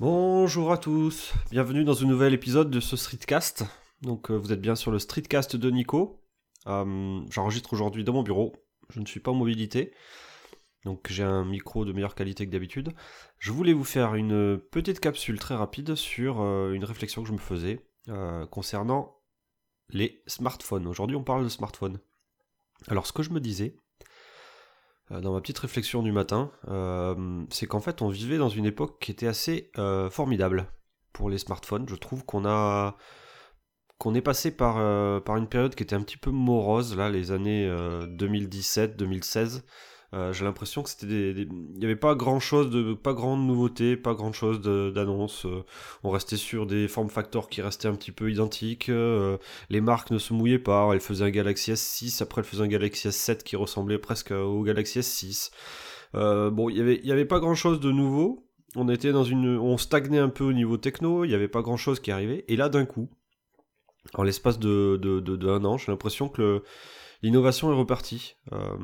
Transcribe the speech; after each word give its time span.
Bonjour 0.00 0.72
à 0.72 0.78
tous, 0.78 1.34
bienvenue 1.50 1.84
dans 1.84 2.02
un 2.02 2.06
nouvel 2.06 2.32
épisode 2.32 2.70
de 2.70 2.80
ce 2.80 2.96
Streetcast. 2.96 3.66
Donc 4.00 4.30
euh, 4.30 4.34
vous 4.34 4.50
êtes 4.50 4.62
bien 4.62 4.74
sur 4.74 4.90
le 4.90 4.98
Streetcast 4.98 5.56
de 5.56 5.70
Nico. 5.70 6.22
Euh, 6.68 7.20
J'enregistre 7.28 7.74
aujourd'hui 7.74 8.02
dans 8.02 8.14
mon 8.14 8.22
bureau, 8.22 8.56
je 8.88 8.98
ne 8.98 9.04
suis 9.04 9.20
pas 9.20 9.30
en 9.30 9.34
mobilité, 9.34 9.92
donc 10.86 11.08
j'ai 11.10 11.22
un 11.22 11.44
micro 11.44 11.84
de 11.84 11.92
meilleure 11.92 12.14
qualité 12.14 12.46
que 12.46 12.50
d'habitude. 12.50 12.94
Je 13.36 13.52
voulais 13.52 13.74
vous 13.74 13.84
faire 13.84 14.14
une 14.14 14.58
petite 14.58 15.00
capsule 15.00 15.38
très 15.38 15.54
rapide 15.54 15.94
sur 15.96 16.40
euh, 16.40 16.72
une 16.72 16.84
réflexion 16.84 17.20
que 17.20 17.28
je 17.28 17.34
me 17.34 17.38
faisais 17.38 17.84
concernant 18.50 19.20
les 19.90 20.22
smartphones. 20.26 20.86
Aujourd'hui 20.86 21.16
on 21.16 21.24
parle 21.24 21.44
de 21.44 21.50
smartphones. 21.50 22.00
Alors 22.88 23.06
ce 23.06 23.12
que 23.12 23.22
je 23.22 23.32
me 23.32 23.38
disais, 23.38 23.76
dans 25.10 25.32
ma 25.32 25.40
petite 25.40 25.58
réflexion 25.58 26.02
du 26.02 26.12
matin, 26.12 26.52
euh, 26.68 27.44
c'est 27.50 27.66
qu'en 27.66 27.80
fait 27.80 28.00
on 28.00 28.08
vivait 28.08 28.38
dans 28.38 28.48
une 28.48 28.64
époque 28.64 28.98
qui 29.00 29.10
était 29.10 29.26
assez 29.26 29.70
euh, 29.76 30.08
formidable 30.08 30.66
pour 31.12 31.28
les 31.28 31.38
smartphones. 31.38 31.88
Je 31.88 31.96
trouve 31.96 32.24
qu'on 32.24 32.44
a 32.44 32.96
qu'on 33.98 34.14
est 34.14 34.22
passé 34.22 34.50
par, 34.50 34.76
euh, 34.78 35.20
par 35.20 35.36
une 35.36 35.46
période 35.46 35.74
qui 35.74 35.82
était 35.82 35.96
un 35.96 36.02
petit 36.02 36.16
peu 36.16 36.30
morose, 36.30 36.96
là, 36.96 37.10
les 37.10 37.32
années 37.32 37.68
2017-2016. 37.68 39.62
J'ai 40.12 40.44
l'impression 40.44 40.82
que 40.82 40.90
c'était 40.90 41.06
des, 41.06 41.42
il 41.42 41.78
n'y 41.78 41.84
avait 41.84 41.94
pas 41.94 42.16
grand 42.16 42.40
chose 42.40 42.68
de, 42.70 42.94
pas 42.94 43.12
grande 43.12 43.46
nouveauté, 43.46 43.96
pas 43.96 44.14
grand 44.14 44.32
chose 44.32 44.60
d'annonce. 44.60 45.46
Euh, 45.46 45.64
on 46.02 46.10
restait 46.10 46.36
sur 46.36 46.66
des 46.66 46.88
form 46.88 47.08
factors 47.08 47.48
qui 47.48 47.62
restaient 47.62 47.86
un 47.86 47.94
petit 47.94 48.10
peu 48.10 48.28
identiques. 48.30 48.88
euh, 48.88 49.38
les 49.68 49.80
marques 49.80 50.10
ne 50.10 50.18
se 50.18 50.32
mouillaient 50.32 50.58
pas. 50.58 50.90
Elle 50.92 51.00
faisait 51.00 51.24
un 51.24 51.30
Galaxy 51.30 51.70
S6, 51.72 52.22
après 52.22 52.40
elle 52.40 52.46
faisait 52.46 52.64
un 52.64 52.68
Galaxy 52.68 53.06
S7 53.08 53.44
qui 53.44 53.54
ressemblait 53.54 53.98
presque 53.98 54.32
au 54.32 54.62
Galaxy 54.64 54.98
S6. 54.98 55.50
Euh, 56.16 56.50
bon, 56.50 56.68
il 56.70 56.76
y 56.78 56.80
avait, 56.80 56.98
il 57.02 57.06
y 57.06 57.12
avait 57.12 57.24
pas 57.24 57.38
grand 57.38 57.54
chose 57.54 57.78
de 57.78 57.92
nouveau. 57.92 58.48
On 58.74 58.88
était 58.88 59.12
dans 59.12 59.24
une, 59.24 59.58
on 59.58 59.76
stagnait 59.78 60.18
un 60.18 60.28
peu 60.28 60.42
au 60.44 60.52
niveau 60.52 60.76
techno. 60.76 61.24
Il 61.24 61.28
n'y 61.28 61.34
avait 61.34 61.46
pas 61.48 61.62
grand 61.62 61.76
chose 61.76 62.00
qui 62.00 62.10
arrivait. 62.10 62.44
Et 62.48 62.56
là, 62.56 62.68
d'un 62.68 62.84
coup, 62.84 63.10
en 64.14 64.22
l'espace 64.24 64.58
de, 64.58 64.96
de 64.96 65.48
un 65.48 65.64
an, 65.64 65.76
j'ai 65.78 65.92
l'impression 65.92 66.28
que 66.28 66.42
le- 66.42 66.62
l'innovation 67.22 67.72
est 67.72 67.76
repartie. 67.76 68.36
Euh, 68.52 68.76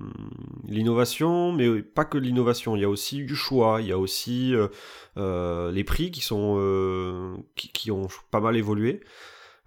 l'innovation, 0.65 1.53
mais 1.53 1.83
pas 1.83 2.05
que 2.05 2.19
l'innovation. 2.19 2.77
Il 2.77 2.83
y 2.83 2.84
a 2.84 2.89
aussi 2.89 3.25
du 3.25 3.37
choix. 3.37 3.81
Il 3.81 3.89
y 3.89 3.93
a 3.93 3.98
aussi 3.98 4.55
euh, 4.55 4.69
euh, 5.17 5.73
les 5.73 5.84
prix 5.84 6.11
qui 6.11 6.20
sont, 6.20 7.43
qui, 7.55 7.91
ont 7.91 8.09
pas 8.31 8.41
mal 8.41 8.56
évolué. 8.56 9.03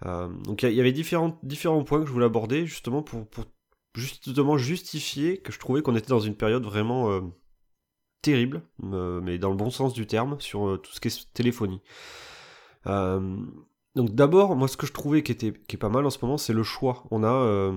Donc 0.03 0.63
il 0.63 0.71
y 0.71 0.79
avait 0.79 0.93
différents, 0.93 1.37
différents 1.43 1.83
points 1.83 1.99
que 1.99 2.07
je 2.07 2.11
voulais 2.11 2.25
aborder 2.25 2.65
justement 2.65 3.03
pour, 3.03 3.25
justement 3.95 4.57
justifier 4.57 5.39
que 5.39 5.51
je 5.51 5.59
trouvais 5.59 5.81
qu'on 5.81 5.95
était 5.95 6.07
dans 6.07 6.21
une 6.21 6.35
période 6.35 6.63
vraiment 6.63 7.21
terrible, 8.21 8.61
mais 8.81 9.37
dans 9.37 9.49
le 9.49 9.57
bon 9.57 9.69
sens 9.69 9.93
du 9.93 10.07
terme, 10.07 10.39
sur 10.39 10.79
tout 10.81 10.91
ce 10.93 11.01
qui 11.01 11.09
est 11.09 11.33
téléphonie. 11.33 11.81
Donc 12.85 14.11
d'abord, 14.11 14.55
moi 14.55 14.69
ce 14.69 14.77
que 14.77 14.87
je 14.87 14.93
trouvais 14.93 15.21
qui, 15.21 15.33
était, 15.33 15.51
qui 15.51 15.75
est 15.75 15.79
pas 15.79 15.89
mal 15.89 16.05
en 16.05 16.09
ce 16.09 16.19
moment, 16.21 16.37
c'est 16.37 16.53
le 16.53 16.63
choix. 16.63 17.03
On 17.11 17.25
a 17.25 17.73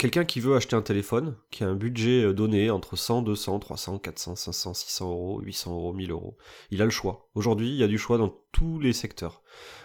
quelqu'un 0.00 0.24
qui 0.24 0.40
veut 0.40 0.56
acheter 0.56 0.74
un 0.74 0.80
téléphone, 0.80 1.36
qui 1.50 1.62
a 1.62 1.68
un 1.68 1.74
budget 1.74 2.24
euh, 2.24 2.32
donné 2.32 2.70
entre 2.70 2.96
100, 2.96 3.20
200, 3.20 3.58
300, 3.58 3.98
400, 3.98 4.34
500, 4.34 4.72
600 4.72 5.10
euros, 5.10 5.40
800 5.42 5.74
euros, 5.74 5.92
1000 5.92 6.10
euros. 6.10 6.38
Il 6.70 6.80
a 6.80 6.86
le 6.86 6.90
choix. 6.90 7.28
Aujourd'hui, 7.34 7.68
il 7.68 7.76
y 7.76 7.82
a 7.82 7.86
du 7.86 7.98
choix 7.98 8.16
dans 8.16 8.34
tous 8.52 8.78
les 8.78 8.92
secteurs. 8.92 9.42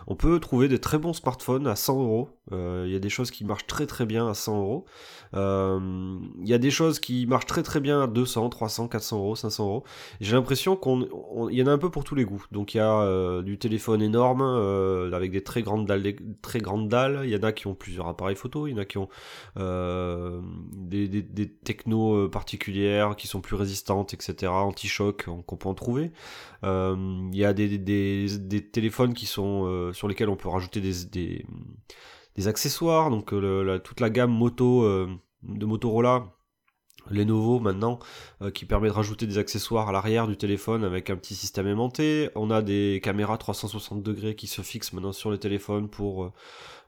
On 0.07 0.15
peut 0.15 0.39
trouver 0.39 0.67
des 0.67 0.79
très 0.79 0.99
bons 0.99 1.13
smartphones 1.13 1.65
à 1.65 1.75
100 1.75 2.01
euros. 2.01 2.29
Euh, 2.51 2.83
Il 2.87 2.93
y 2.93 2.95
a 2.95 2.99
des 2.99 3.09
choses 3.09 3.31
qui 3.31 3.43
marchent 3.43 3.65
très 3.65 3.87
très 3.87 4.05
bien 4.05 4.27
à 4.27 4.33
100 4.35 4.59
euros. 4.59 4.85
Euh, 5.33 5.79
Il 6.41 6.47
y 6.47 6.53
a 6.53 6.59
des 6.59 6.69
choses 6.69 6.99
qui 6.99 7.25
marchent 7.25 7.47
très 7.47 7.63
très 7.63 7.79
bien 7.79 8.03
à 8.03 8.07
200, 8.07 8.49
300, 8.49 8.87
400 8.87 9.17
euros, 9.17 9.35
500 9.35 9.65
euros. 9.65 9.83
J'ai 10.21 10.35
l'impression 10.35 10.75
qu'on, 10.75 11.01
y 11.49 11.61
en 11.63 11.67
a 11.67 11.71
un 11.71 11.77
peu 11.79 11.89
pour 11.89 12.03
tous 12.03 12.13
les 12.15 12.25
goûts. 12.25 12.45
Donc 12.51 12.75
il 12.75 12.77
y 12.77 12.79
a 12.81 12.99
euh, 13.01 13.41
du 13.41 13.57
téléphone 13.57 14.01
énorme 14.03 14.41
avec 15.13 15.31
des 15.31 15.43
très 15.43 15.63
grandes 15.63 15.87
dalles, 15.87 16.03
des 16.03 16.15
très 16.41 16.59
grandes 16.59 16.87
dalles. 16.87 17.21
Il 17.23 17.31
y 17.31 17.35
en 17.35 17.43
a 17.43 17.51
qui 17.51 17.65
ont 17.67 17.75
plusieurs 17.75 18.07
appareils 18.07 18.35
photo. 18.35 18.67
Il 18.67 18.71
y 18.71 18.73
en 18.75 18.77
a 18.77 18.85
qui 18.85 18.99
ont 18.99 19.09
des, 19.57 21.07
des, 21.07 21.47
technos 21.49 22.29
particulières 22.29 23.15
qui 23.15 23.27
sont 23.27 23.41
plus 23.41 23.55
résistantes, 23.55 24.13
etc. 24.13 24.51
Anti-choc, 24.51 25.25
on- 25.27 25.41
qu'on 25.41 25.57
peut 25.57 25.69
en 25.69 25.73
trouver. 25.73 26.11
Il 26.63 27.29
y 27.35 27.45
a 27.45 27.53
des, 27.53 28.54
des 28.55 28.69
téléphones 28.69 29.13
qui 29.13 29.25
sont 29.25 29.65
euh, 29.65 29.93
sur 29.93 30.07
lesquels 30.07 30.29
on 30.29 30.35
peut 30.35 30.49
rajouter 30.49 30.81
des, 30.81 31.45
des, 32.35 32.47
accessoires. 32.47 33.09
Donc 33.09 33.33
euh, 33.33 33.79
toute 33.79 33.99
la 33.99 34.09
gamme 34.09 34.31
moto 34.31 34.83
euh, 34.83 35.09
de 35.43 35.65
Motorola. 35.65 36.34
Lenovo 37.09 37.59
maintenant 37.59 37.99
euh, 38.41 38.51
qui 38.51 38.65
permet 38.65 38.87
de 38.87 38.93
rajouter 38.93 39.27
des 39.27 39.37
accessoires 39.37 39.89
à 39.89 39.91
l'arrière 39.91 40.27
du 40.27 40.37
téléphone 40.37 40.83
avec 40.83 41.09
un 41.09 41.15
petit 41.15 41.35
système 41.35 41.67
aimanté. 41.67 42.29
On 42.35 42.51
a 42.51 42.61
des 42.61 42.99
caméras 43.03 43.37
360 43.37 44.03
degrés 44.03 44.35
qui 44.35 44.47
se 44.47 44.61
fixent 44.61 44.93
maintenant 44.93 45.13
sur 45.13 45.31
le 45.31 45.37
téléphone 45.37 45.89
pour 45.89 46.25
euh, 46.25 46.33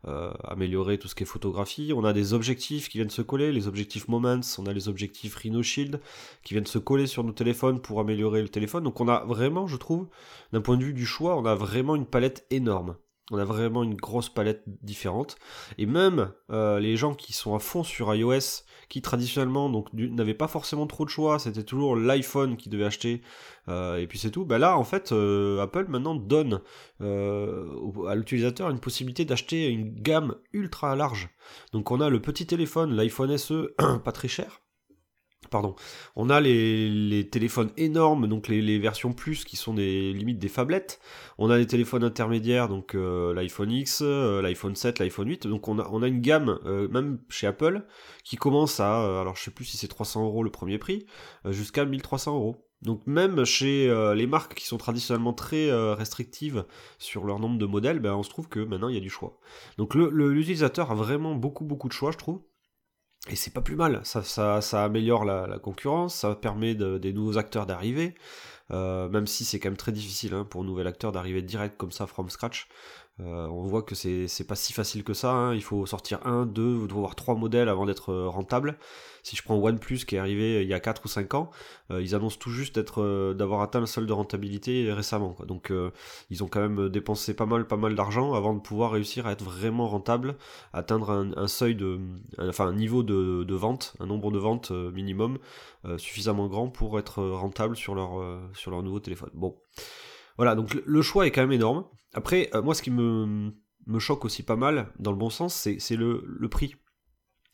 euh, 0.07 0.31
améliorer 0.44 0.97
tout 0.97 1.07
ce 1.07 1.16
qui 1.16 1.23
est 1.23 1.28
photographie. 1.28 1.91
On 1.95 2.03
a 2.03 2.13
des 2.13 2.33
objectifs 2.33 2.89
qui 2.89 2.97
viennent 2.97 3.09
se 3.09 3.22
coller, 3.22 3.51
les 3.51 3.67
objectifs 3.67 4.07
Moments, 4.07 4.41
on 4.57 4.66
a 4.66 4.73
les 4.73 4.88
objectifs 4.88 5.35
Rhino 5.35 5.63
Shield 5.63 6.00
qui 6.44 6.53
viennent 6.53 6.66
se 6.66 6.78
coller 6.78 7.07
sur 7.07 7.23
nos 7.23 7.34
téléphones 7.34 7.81
pour 7.81 7.99
améliorer 7.99 8.41
le 8.41 8.49
téléphone. 8.49 8.84
Donc 8.84 9.01
on 9.01 9.07
a 9.07 9.25
vraiment, 9.25 9.67
je 9.67 9.78
trouve, 9.78 10.07
d'un 10.53 10.61
point 10.61 10.78
de 10.78 10.84
vue 10.84 10.94
du 10.94 11.05
choix, 11.05 11.38
on 11.38 11.45
a 11.45 11.55
vraiment 11.55 11.95
une 11.95 12.05
palette 12.05 12.45
énorme. 12.51 12.95
On 13.32 13.38
a 13.38 13.44
vraiment 13.44 13.84
une 13.84 13.96
grosse 13.96 14.30
palette 14.30 14.64
différente. 14.84 15.36
Et 15.78 15.86
même 15.86 16.32
euh, 16.50 16.80
les 16.80 16.96
gens 16.96 17.14
qui 17.14 17.34
sont 17.34 17.56
à 17.56 17.60
fond 17.60 17.84
sur 17.84 18.14
iOS, 18.16 18.64
qui 18.88 19.02
traditionnellement 19.02 19.70
n'avaient 19.94 20.34
pas 20.34 20.48
forcément 20.48 20.88
trop 20.88 21.04
de 21.04 21.10
choix, 21.10 21.38
c'était 21.38 21.64
toujours 21.64 21.98
l'iPhone 21.98 22.56
qui 22.56 22.70
devait 22.70 22.86
acheter, 22.86 23.22
euh, 23.68 23.98
et 23.98 24.08
puis 24.08 24.18
c'est 24.18 24.32
tout. 24.32 24.46
Bah 24.46 24.60
là, 24.60 24.78
en 24.78 24.86
fait, 24.86 25.12
euh, 25.12 25.62
Apple 25.62 25.88
maintenant 25.90 26.16
donne 26.16 26.62
à 27.02 28.16
l'utilisateur 28.16 28.70
une 28.70 28.80
possibilité 28.80 29.26
d'acheter 29.26 29.68
une 29.68 29.94
gamme 29.94 30.36
ultra 30.54 30.96
large. 30.96 31.30
Donc 31.74 31.92
on 31.92 32.00
a 32.00 32.09
le 32.09 32.22
petit 32.22 32.46
téléphone, 32.46 32.96
l'iPhone 32.96 33.38
SE, 33.38 33.74
pas 34.04 34.12
très 34.14 34.30
cher. 34.30 34.62
Pardon. 35.50 35.75
On 36.16 36.30
a 36.30 36.42
les, 36.42 37.30
téléphones 37.31 37.72
énormes, 37.78 38.28
donc 38.28 38.48
les, 38.48 38.80
versions 38.80 39.14
plus 39.14 39.46
qui 39.46 39.56
sont 39.56 39.74
des 39.74 40.12
limites 40.14 40.40
des 40.40 40.50
phablettes. 40.50 41.00
On 41.38 41.50
a 41.50 41.58
les 41.58 41.68
téléphones 41.68 42.03
intermédiaires, 42.03 42.68
donc 42.68 42.96
euh, 42.96 43.34
l'iPhone 43.34 43.72
X, 43.72 44.02
euh, 44.03 44.42
l'iPhone 44.42 44.76
7, 44.76 45.00
l'iPhone 45.00 45.28
8. 45.28 45.47
Donc 45.47 45.68
on 45.68 45.80
a, 45.80 46.08
une 46.08 46.22
gamme, 46.22 46.59
euh, 46.66 46.88
même 46.90 47.20
chez 47.30 47.47
Apple, 47.47 47.86
qui 48.24 48.36
commence 48.36 48.80
à, 48.80 49.22
alors 49.22 49.36
je 49.36 49.44
sais 49.44 49.52
plus 49.52 49.66
si 49.66 49.78
c'est 49.78 49.88
300 49.88 50.26
euros 50.26 50.44
le 50.44 50.52
premier 50.52 50.78
prix, 50.78 51.06
jusqu'à 51.46 51.86
1300 51.86 52.36
euros. 52.36 52.58
Donc 52.81 53.08
même 53.08 53.44
chez 53.44 53.88
les 54.16 54.28
marques 54.28 54.53
qui 54.53 54.68
sont 54.68 54.78
traditionnellement 54.78 55.34
très 55.34 55.72
restrictives 55.94 56.66
sur 57.00 57.26
leur 57.26 57.40
nombre 57.40 57.58
de 57.58 57.66
modèles, 57.66 58.00
ben, 58.00 58.14
on 58.14 58.24
se 58.24 58.30
trouve 58.30 58.50
que 58.50 58.59
maintenant 58.59 58.90
il 58.90 58.96
y 58.96 59.00
a 59.00 59.02
du 59.02 59.09
choix. 59.09 59.40
Donc 59.78 59.96
l'utilisateur 59.96 60.92
a 60.92 60.96
vraiment 60.96 61.36
beaucoup 61.36 61.66
beaucoup 61.66 61.88
de 61.88 61.94
choix, 61.94 62.12
je 62.12 62.18
trouve. 62.18 62.42
Et 63.29 63.35
c'est 63.35 63.51
pas 63.51 63.61
plus 63.61 63.75
mal, 63.75 64.01
ça, 64.05 64.83
améliore 64.83 65.25
la, 65.25 65.59
concurrence, 65.59 66.16
ça 66.16 66.35
permet 66.35 66.75
de- 66.75 66.97
des 66.97 67.11
nouveaux 67.11 67.38
acteurs 67.38 67.66
d'arriver, 67.66 68.16
euh, 68.72 69.09
même 69.09 69.28
si 69.28 69.44
c'est 69.45 69.59
quand 69.59 69.69
même 69.69 69.78
très 69.78 69.91
difficile 69.91 70.33
hein, 70.33 70.45
pour 70.45 70.61
un 70.61 70.66
nouvel 70.66 70.88
acteur 70.88 71.11
d'arriver 71.11 71.41
direct 71.41 71.78
comme 71.78 71.91
ça 71.91 72.07
from 72.07 72.29
scratch. 72.29 72.67
Euh, 73.19 73.47
on 73.47 73.63
voit 73.63 73.81
que 73.81 73.95
c'est 73.95 74.47
pas 74.47 74.55
si 74.55 74.73
facile 74.73 75.03
que 75.03 75.13
ça, 75.13 75.31
hein. 75.31 75.55
il 75.55 75.63
faut 75.63 75.85
sortir 75.85 76.19
un, 76.25 76.45
deux, 76.45 76.73
voire 76.89 77.16
trois 77.16 77.35
modèles 77.35 77.67
avant 77.69 77.85
d'être 77.85 78.11
euh, 78.11 78.28
rentable. 78.28 78.78
Si 79.28 79.35
je 79.35 79.44
prends 79.44 79.55
OnePlus 79.55 80.05
qui 80.05 80.16
est 80.16 80.19
arrivé 80.19 80.61
il 80.63 80.69
y 80.69 80.73
a 80.73 80.79
4 80.79 81.03
ou 81.03 81.09
5 81.09 81.33
ans, 81.33 81.51
euh, 81.91 82.01
ils 82.01 82.16
annoncent 82.16 82.38
tout 82.39 82.50
juste 82.50 82.79
euh, 82.97 83.33
d'avoir 83.33 83.59
atteint 83.59 83.81
le 83.81 83.85
seuil 83.85 84.05
de 84.05 84.13
rentabilité 84.13 84.89
récemment. 84.94 85.35
Donc 85.45 85.69
euh, 85.69 85.91
ils 86.29 86.45
ont 86.45 86.47
quand 86.47 86.61
même 86.61 86.88
dépensé 86.88 87.33
pas 87.33 87.45
mal, 87.45 87.67
pas 87.67 87.75
mal 87.75 87.94
d'argent 87.94 88.35
avant 88.35 88.53
de 88.53 88.61
pouvoir 88.61 88.91
réussir 88.91 89.28
à 89.28 89.34
être 89.34 89.44
vraiment 89.44 89.89
rentable, 89.89 90.38
atteindre 90.72 91.09
un, 91.35 91.47
seuil 91.47 91.75
de, 91.75 91.99
enfin 92.39 92.67
un 92.67 92.73
niveau 92.73 93.03
de, 93.03 93.44
de 93.44 93.55
vente, 93.55 93.95
un 93.99 94.05
nombre 94.05 94.31
de 94.31 94.39
ventes 94.39 94.72
euh, 94.72 94.91
minimum 94.91 95.39
euh, 95.84 95.97
suffisamment 95.97 96.47
grand 96.47 96.69
pour 96.69 96.97
être 96.97 97.22
rentable 97.22 97.75
sur 97.75 97.95
leur, 97.95 98.22
euh, 98.22 98.39
sur 98.53 98.72
leur 98.72 98.81
nouveau 98.81 99.01
téléphone. 99.01 99.31
Bon, 99.34 99.57
voilà, 100.38 100.56
donc 100.56 100.74
le, 100.74 101.02
choix 101.02 101.26
est 101.26 101.32
quand 101.32 101.41
même 101.41 101.52
énorme. 101.52 101.85
Après, 102.14 102.50
euh, 102.53 102.61
moi 102.61 102.76
ce 102.76 102.82
qui 102.82 102.91
me, 102.91 103.52
choque 104.00 104.26
aussi 104.26 104.44
pas 104.44 104.56
mal, 104.56 104.91
dans 105.00 105.11
le 105.11 105.17
bon 105.17 105.29
sens, 105.29 105.56
c'est 105.56 105.96
le, 105.96 106.47
prix. 106.50 106.76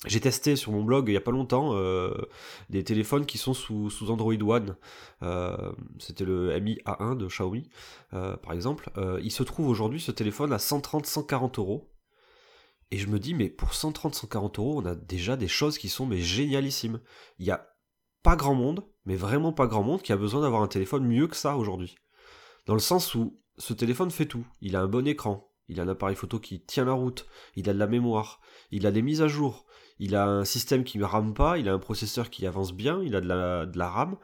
J'ai 0.05 0.19
testé 0.19 0.57
sur 0.57 0.73
mon 0.73 0.83
blog 0.83 1.07
il 1.07 1.13
y 1.13 1.17
a 1.17 1.21
pas 1.21 1.31
longtemps 1.31 1.75
euh, 1.75 2.13
des 2.69 2.83
téléphones 2.83 3.25
qui 3.25 3.37
sont 3.37 3.53
sous, 3.53 3.89
Android 4.09 4.33
One. 4.33 4.75
Euh, 5.21 5.71
C'était 5.97 6.25
le 6.25 6.59
Mi 6.59 6.77
A1 6.85 7.15
de 7.15 7.27
Xiaomi, 7.27 7.69
par 8.11 8.51
exemple. 8.51 8.89
Il 9.21 9.31
se 9.31 9.43
trouve 9.43 9.69
aujourd'hui 9.69 10.01
ce 10.01 10.11
téléphone 10.11 10.51
à 10.51 10.57
130-140 10.57 11.59
euros. 11.59 11.89
Et 12.91 12.97
je 12.97 13.07
me 13.07 13.17
dis, 13.17 13.33
mais 13.33 13.49
pour 13.49 13.69
130-140 13.69 14.59
euros, 14.59 14.81
on 14.83 14.85
a 14.85 14.93
déjà 14.93 15.35
des 15.35 15.47
choses 15.47 15.79
qui 15.79 15.89
sont 15.89 16.05
mais 16.05 16.19
génialissimes. 16.19 16.99
Il 17.39 17.45
y 17.45 17.51
a 17.51 17.73
pas 18.23 18.35
grand 18.35 18.55
monde, 18.55 18.85
mais 19.05 19.15
vraiment 19.15 19.51
pas 19.51 19.67
grand 19.67 19.83
monde, 19.83 20.01
qui 20.01 20.11
a 20.11 20.17
besoin 20.17 20.41
d'avoir 20.41 20.61
un 20.61 20.67
téléphone 20.67 21.05
mieux 21.05 21.27
que 21.27 21.35
ça 21.35 21.57
aujourd'hui. 21.57 21.95
Dans 22.65 22.73
le 22.73 22.79
sens 22.79 23.15
où 23.15 23.39
ce 23.57 23.73
téléphone 23.73 24.11
fait 24.11 24.25
tout. 24.25 24.45
Il 24.61 24.75
a 24.75 24.81
un 24.81 24.87
bon 24.87 25.07
écran, 25.07 25.51
il 25.67 25.79
a 25.79 25.83
un 25.83 25.87
appareil 25.87 26.15
photo 26.15 26.39
qui 26.39 26.61
tient 26.61 26.85
la 26.85 26.93
route, 26.93 27.25
il 27.55 27.69
a 27.69 27.73
de 27.73 27.79
la 27.79 27.87
mémoire, 27.87 28.41
il 28.71 28.85
a 28.87 28.91
des 28.91 29.01
mises 29.01 29.21
à 29.21 29.27
jour, 29.27 29.65
il 29.99 30.15
a 30.15 30.25
un 30.25 30.45
système 30.45 30.83
qui 30.83 30.97
ne 30.97 31.03
rame 31.03 31.33
pas, 31.33 31.57
il 31.57 31.69
a 31.69 31.73
un 31.73 31.79
processeur 31.79 32.29
qui 32.29 32.47
avance 32.47 32.73
bien, 32.73 33.01
il 33.03 33.15
a 33.15 33.21
de 33.21 33.77
la, 33.77 33.89
RAM. 33.89 34.17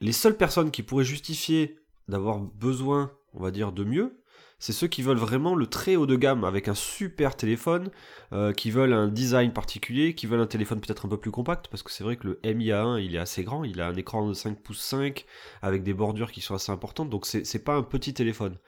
Les 0.00 0.12
seules 0.12 0.36
personnes 0.36 0.70
qui 0.70 0.82
pourraient 0.82 1.04
justifier 1.04 1.78
d'avoir 2.08 2.38
besoin, 2.38 3.12
on 3.34 3.42
va 3.42 3.50
dire, 3.50 3.72
de 3.72 3.84
mieux, 3.84 4.19
c'est 4.60 4.72
ceux 4.72 4.86
qui 4.86 5.02
veulent 5.02 5.16
vraiment 5.16 5.56
le 5.56 5.66
très 5.66 5.96
haut 5.96 6.06
de 6.06 6.14
gamme 6.14 6.44
avec 6.44 6.68
un 6.68 6.74
super 6.74 7.34
téléphone, 7.34 7.90
euh, 8.32 8.52
qui 8.52 8.70
veulent 8.70 8.92
un 8.92 9.08
design 9.08 9.52
particulier, 9.52 10.14
qui 10.14 10.26
veulent 10.26 10.40
un 10.40 10.46
téléphone 10.46 10.80
peut-être 10.80 11.06
un 11.06 11.08
peu 11.08 11.16
plus 11.16 11.32
compact, 11.32 11.66
parce 11.68 11.82
que 11.82 11.90
c'est 11.90 12.04
vrai 12.04 12.16
que 12.16 12.28
le 12.28 12.40
MIA1 12.44 13.02
il 13.02 13.16
est 13.16 13.18
assez 13.18 13.42
grand, 13.42 13.64
il 13.64 13.80
a 13.80 13.88
un 13.88 13.96
écran 13.96 14.28
de 14.28 14.34
5 14.34 14.62
pouces 14.62 14.82
5 14.82 15.24
avec 15.62 15.82
des 15.82 15.94
bordures 15.94 16.30
qui 16.30 16.42
sont 16.42 16.54
assez 16.54 16.70
importantes, 16.70 17.10
donc 17.10 17.26
c'est 17.26 17.64
pas 17.64 17.74
un 17.74 17.82
petit 17.82 18.14
téléphone. 18.14 18.58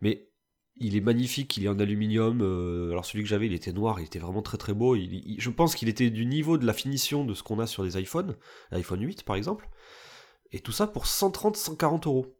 Mais 0.00 0.28
il 0.76 0.96
est 0.96 1.00
magnifique, 1.00 1.56
il 1.56 1.64
est 1.64 1.68
en 1.68 1.78
aluminium. 1.78 2.40
Euh, 2.40 2.90
alors 2.90 3.04
celui 3.04 3.22
que 3.24 3.28
j'avais, 3.28 3.46
il 3.46 3.52
était 3.52 3.72
noir, 3.72 4.00
il 4.00 4.06
était 4.06 4.18
vraiment 4.18 4.42
très 4.42 4.58
très 4.58 4.72
beau. 4.74 4.96
je 4.96 5.50
pense 5.50 5.74
qu'il 5.74 5.88
était 5.88 6.10
du 6.10 6.24
niveau 6.24 6.56
de 6.56 6.66
la 6.66 6.72
finition 6.72 7.24
de 7.24 7.34
ce 7.34 7.42
qu'on 7.42 7.58
a 7.58 7.66
sur 7.66 7.82
des 7.84 8.00
iPhones, 8.00 8.36
l'iPhone 8.70 9.02
8 9.02 9.24
par 9.24 9.36
exemple. 9.36 9.68
Et 10.52 10.60
tout 10.60 10.72
ça 10.72 10.86
pour 10.86 11.06
130-140 11.06 12.06
euros. 12.06 12.36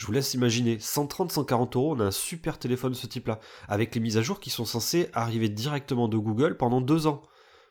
Je 0.00 0.06
vous 0.06 0.12
laisse 0.12 0.32
imaginer, 0.32 0.78
130-140 0.78 1.76
euros, 1.76 1.94
on 1.94 2.00
a 2.00 2.04
un 2.04 2.10
super 2.10 2.58
téléphone 2.58 2.92
de 2.92 2.96
ce 2.96 3.06
type-là, 3.06 3.38
avec 3.68 3.94
les 3.94 4.00
mises 4.00 4.16
à 4.16 4.22
jour 4.22 4.40
qui 4.40 4.48
sont 4.48 4.64
censées 4.64 5.10
arriver 5.12 5.50
directement 5.50 6.08
de 6.08 6.16
Google 6.16 6.56
pendant 6.56 6.80
deux 6.80 7.06
ans. 7.06 7.20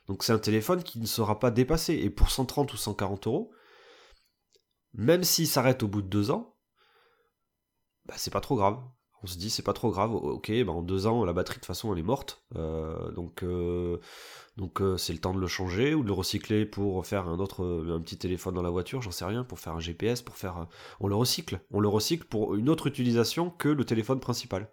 Donc 0.05 0.23
c'est 0.23 0.31
un 0.31 0.37
téléphone 0.37 0.83
qui 0.83 0.99
ne 0.99 1.07
sera 1.07 1.39
pas 1.39 1.49
dépassé. 1.49 1.95
Et 1.95 2.11
pour 2.11 2.29
130 2.29 2.71
ou 2.71 2.77
140 2.77 3.25
euros, 3.25 3.51
même 4.93 5.23
s'il 5.23 5.47
s'arrête 5.47 5.81
au 5.81 5.87
bout 5.87 6.03
de 6.03 6.07
deux 6.07 6.29
ans, 6.29 6.55
bah, 8.05 8.13
c'est 8.15 8.29
pas 8.29 8.41
trop 8.41 8.57
grave 8.57 8.77
on 9.23 9.27
se 9.27 9.37
dit 9.37 9.49
c'est 9.49 9.63
pas 9.63 9.73
trop 9.73 9.91
grave, 9.91 10.13
ok, 10.13 10.51
bah 10.65 10.71
en 10.71 10.81
deux 10.81 11.07
ans 11.07 11.25
la 11.25 11.33
batterie 11.33 11.55
de 11.55 11.59
toute 11.59 11.67
façon 11.67 11.93
elle 11.93 11.99
est 11.99 12.03
morte, 12.03 12.41
euh, 12.55 13.11
donc 13.11 13.43
euh, 13.43 13.97
donc 14.57 14.81
euh, 14.81 14.97
c'est 14.97 15.13
le 15.13 15.19
temps 15.19 15.33
de 15.33 15.39
le 15.39 15.47
changer 15.47 15.93
ou 15.93 16.03
de 16.03 16.07
le 16.07 16.13
recycler 16.13 16.65
pour 16.65 17.05
faire 17.05 17.27
un 17.27 17.39
autre 17.39 17.65
un 17.89 17.99
petit 18.01 18.17
téléphone 18.17 18.53
dans 18.53 18.61
la 18.61 18.69
voiture, 18.69 19.01
j'en 19.01 19.11
sais 19.11 19.25
rien, 19.25 19.43
pour 19.43 19.59
faire 19.59 19.73
un 19.73 19.79
GPS, 19.79 20.21
pour 20.21 20.37
faire, 20.37 20.67
on 20.99 21.07
le 21.07 21.15
recycle, 21.15 21.59
on 21.71 21.79
le 21.79 21.87
recycle 21.87 22.25
pour 22.25 22.55
une 22.55 22.69
autre 22.69 22.87
utilisation 22.87 23.49
que 23.49 23.69
le 23.69 23.85
téléphone 23.85 24.19
principal. 24.19 24.69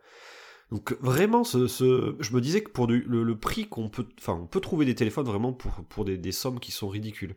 Donc 0.72 0.96
vraiment, 1.00 1.44
ce, 1.44 2.16
je 2.19 2.34
me 2.34 2.40
disais 2.40 2.60
que 2.60 2.70
pour 2.70 2.88
le, 2.88 3.38
prix 3.38 3.69
qu'on 3.69 3.88
peut, 3.88 4.06
enfin 4.19 4.40
on 4.43 4.46
peut 4.46 4.60
trouver 4.60 4.84
des 4.84 4.96
téléphones 4.96 5.26
vraiment 5.26 5.52
pour, 5.52 6.04
des 6.04 6.32
sommes 6.32 6.58
qui 6.58 6.72
sont 6.72 6.88
ridicules. 6.88 7.37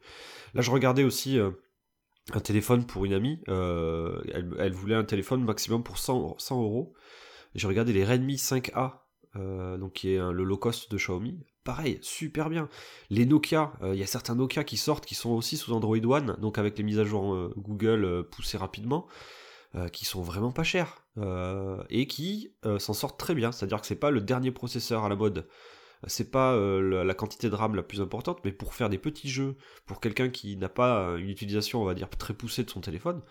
Là 0.55 0.61
je 0.61 0.71
regardais 0.71 1.03
aussi 1.03 1.39
un 2.35 2.39
téléphone 2.39 2.85
pour 2.85 3.05
une 3.05 3.13
amie. 3.13 3.39
Euh, 3.47 4.21
elle, 4.57 4.73
voulait 4.73 4.95
un 4.95 5.03
téléphone 5.03 5.43
maximum 5.43 5.83
pour 5.83 5.97
100, 5.97 6.35
100 6.37 6.61
euros. 6.61 6.93
J'ai 7.55 7.67
regardé 7.67 7.93
les 7.93 8.05
Redmi 8.05 8.35
5A, 8.35 8.99
euh, 9.35 9.77
donc 9.77 9.93
qui 9.93 10.13
est 10.13 10.17
le 10.17 10.43
low 10.43 10.57
cost 10.57 10.91
de 10.91 10.97
Xiaomi. 10.97 11.39
Pareil, 11.63 11.99
super 12.01 12.49
bien. 12.49 12.69
Les 13.09 13.25
Nokia, 13.25 13.73
euh, 13.81 13.93
il 13.93 13.99
y 13.99 14.03
a 14.03 14.07
certains 14.07 14.35
Nokia 14.35 14.63
qui 14.63 14.77
sortent 14.77 15.05
qui 15.05 15.15
sont 15.15 15.31
aussi 15.31 15.57
sous 15.57 15.73
Android 15.73 15.97
One, 15.97 16.37
donc 16.39 16.57
avec 16.57 16.77
les 16.77 16.83
mises 16.83 16.99
à 16.99 17.03
jour 17.03 17.51
Google 17.57 18.27
poussées 18.31 18.57
rapidement, 18.57 19.07
qui 19.91 20.05
sont 20.05 20.21
vraiment 20.21 20.51
pas 20.51 20.63
chers 20.63 21.05
et 21.89 22.07
qui 22.07 22.53
s'en 22.79 22.93
sortent 22.93 23.19
très 23.19 23.35
bien. 23.35 23.51
C'est-à-dire 23.51 23.81
que 23.81 23.87
c'est 23.87 23.95
pas 23.95 24.11
le 24.11 24.21
dernier 24.21 24.51
processeur 24.51 25.03
à 25.03 25.09
la 25.09 25.15
mode 25.15 25.47
c'est 26.07 26.31
pas 26.31 26.53
euh, 26.53 27.03
la, 27.03 27.13
quantité 27.13 27.49
de 27.49 27.55
RAM 27.55 27.75
la 27.75 27.83
plus 27.83 28.01
importante, 28.01 28.39
mais 28.45 28.51
pour 28.51 28.73
faire 28.73 28.89
des 28.89 28.97
petits 28.97 29.29
jeux, 29.29 29.57
pour 29.85 29.99
quelqu'un 29.99 30.29
qui 30.29 30.55
n'a 30.57 30.69
pas 30.69 31.17
une 31.17 31.29
utilisation, 31.29 31.81
on 31.81 31.85
va 31.85 31.93
dire, 31.93 32.09
très 32.09 32.33
poussée 32.33 32.63
de 32.63 32.69
son 32.69 32.81
téléphone, 32.81 33.21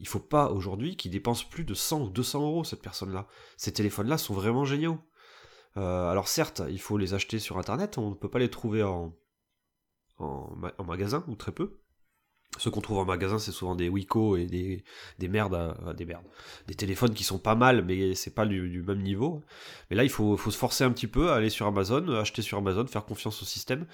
il 0.00 0.08
faut 0.08 0.20
pas 0.20 0.50
aujourd'hui 0.50 0.96
qu'il 0.96 1.10
dépense 1.12 1.48
plus 1.48 1.64
de 1.64 1.74
100 1.74 2.02
ou 2.02 2.10
200 2.10 2.42
euros, 2.42 2.64
cette 2.64 2.82
personne-là. 2.82 3.26
Ces 3.56 3.72
téléphones-là 3.72 4.18
sont 4.18 4.34
vraiment 4.34 4.64
géniaux. 4.64 4.98
Euh, 5.76 6.10
alors 6.10 6.28
certes, 6.28 6.62
il 6.68 6.80
faut 6.80 6.98
les 6.98 7.14
acheter 7.14 7.38
sur 7.38 7.58
Internet, 7.58 7.98
on 7.98 8.10
ne 8.10 8.14
peut 8.14 8.30
pas 8.30 8.38
les 8.38 8.50
trouver 8.50 8.82
en, 8.82 9.14
en 10.18 10.84
magasin, 10.84 11.24
ou 11.28 11.36
très 11.36 11.52
peu. 11.52 11.80
Ce 12.58 12.68
qu'on 12.68 12.80
trouve 12.80 12.98
en 12.98 13.04
magasin, 13.04 13.38
c'est 13.38 13.52
souvent 13.52 13.74
des 13.74 13.88
Wiko 13.88 14.36
et 14.36 14.46
des, 14.46 14.84
des 15.18 15.28
merdes, 15.28 15.54
euh, 15.54 15.92
des 15.94 16.04
merdes, 16.04 16.24
des 16.66 16.74
téléphones 16.74 17.14
qui 17.14 17.24
sont 17.24 17.38
pas 17.38 17.54
mal, 17.54 17.84
mais 17.84 18.14
c'est 18.14 18.34
pas 18.34 18.46
du, 18.46 18.82
même 18.86 19.02
niveau. 19.02 19.42
Mais 19.90 19.96
là, 19.96 20.04
il 20.04 20.10
faut, 20.10 20.36
se 20.36 20.56
forcer 20.56 20.84
un 20.84 20.90
petit 20.90 21.06
peu, 21.06 21.30
aller 21.32 21.50
sur 21.50 21.66
Amazon, 21.66 22.08
acheter 22.14 22.42
sur 22.42 22.58
Amazon, 22.58 22.86
faire 22.86 23.04
confiance 23.04 23.40
au 23.42 23.44
système, 23.44 23.86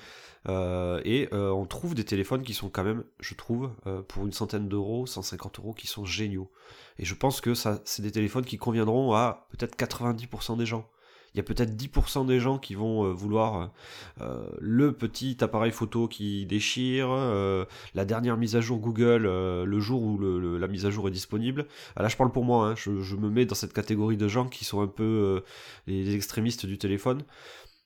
euh, 0.49 1.01
et 1.05 1.29
euh, 1.33 1.51
on 1.51 1.67
trouve 1.67 1.95
des 1.95 2.05
téléphones 2.05 2.43
qui 2.43 2.55
sont 2.55 2.69
quand 2.69 2.85
même, 2.85 3.05
je 3.21 3.35
trouve, 3.35 3.71
pour 4.09 4.27
une 4.27 4.33
centaine 4.33 4.69
d'euros, 4.69 5.07
150 5.07 5.59
euros, 5.59 5.75
qui 5.75 5.87
sont 5.87 6.05
géniaux. 6.05 6.51
Et 6.99 7.05
je 7.05 7.15
pense 7.15 7.41
que 7.41 7.55
ça, 7.55 7.81
c'est 7.85 8.03
des 8.03 8.13
téléphones 8.13 8.45
qui 8.45 8.57
conviendront 8.57 9.15
à 9.15 9.47
peut-être 9.51 9.77
90% 9.77 10.57
des 10.57 10.67
gens 10.67 10.89
il 11.35 11.39
y 11.39 11.41
a 11.41 11.43
peut-être 11.43 11.75
10% 11.75 12.27
des 12.27 12.39
gens 12.39 12.59
qui 12.59 12.75
vont 12.75 13.05
euh, 13.05 13.13
vouloir 13.13 13.73
euh, 14.21 14.47
le 14.61 14.93
petit 14.93 15.37
appareil 15.41 15.73
photo 15.73 16.07
qui 16.07 16.47
déchire, 16.47 17.09
euh, 17.11 17.65
la 17.95 18.05
dernière 18.05 18.37
mise 18.37 18.55
à 18.55 18.61
jour 18.61 18.79
Google 18.79 19.25
le 19.25 19.81
jour 19.81 20.03
où 20.03 20.19
la 20.19 20.69
mise 20.69 20.87
à 20.87 20.91
jour 20.91 21.09
est 21.09 21.11
disponible. 21.11 21.67
Ah, 21.97 22.03
là, 22.03 22.09
je 22.09 22.17
parle 22.17 22.31
pour 22.31 22.45
moi, 22.45 22.69
hein, 22.69 22.75
je, 22.77 23.17
me 23.17 23.29
mets 23.31 23.47
dans 23.47 23.55
cette 23.55 23.73
catégorie 23.73 24.17
de 24.17 24.29
gens 24.29 24.49
qui 24.49 24.65
sont 24.65 24.81
un 24.81 24.87
peu 24.87 25.43
les 25.87 26.15
extrémistes 26.15 26.67
du 26.67 26.79
téléphone 26.79 27.23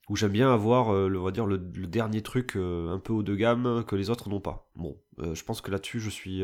où 0.08 0.16
j'aime 0.16 0.32
bien 0.32 0.52
avoir, 0.52 0.92
le, 0.92 1.18
on 1.18 1.24
va 1.24 1.30
dire, 1.30 1.46
le, 1.46 1.58
dernier 1.58 2.22
truc 2.22 2.56
un 2.56 2.98
peu 2.98 3.12
haut 3.12 3.22
de 3.22 3.34
gamme 3.34 3.84
que 3.86 3.96
les 3.96 4.10
autres 4.10 4.28
n'ont 4.28 4.40
pas. 4.40 4.68
Bon, 4.76 4.96
je 5.18 5.42
pense 5.44 5.60
que 5.60 5.70
là-dessus, 5.70 6.00
je 6.00 6.10
suis, 6.10 6.42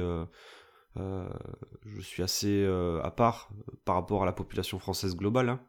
je 0.97 2.01
suis 2.01 2.23
assez 2.23 2.67
à 3.03 3.11
part 3.11 3.51
par 3.85 3.97
rapport 3.97 4.23
à 4.23 4.27
la 4.27 4.33
population 4.33 4.79
française 4.79 5.17
globale. 5.17 5.51
Hein. 5.51 5.61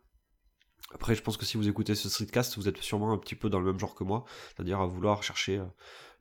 Après, 0.93 1.15
je 1.15 1.21
pense 1.21 1.37
que 1.37 1.45
si 1.45 1.57
vous 1.57 1.67
écoutez 1.67 1.95
ce 1.95 2.09
streetcast, 2.09 2.57
vous 2.57 2.67
êtes 2.67 2.77
sûrement 2.77 3.11
un 3.11 3.17
petit 3.17 3.35
peu 3.35 3.49
dans 3.49 3.59
le 3.59 3.65
même 3.65 3.79
genre 3.79 3.95
que 3.95 4.03
moi, 4.03 4.23
c'est-à-dire 4.55 4.79
à 4.79 4.85
vouloir 4.85 5.23
chercher 5.23 5.57
euh, 5.57 5.65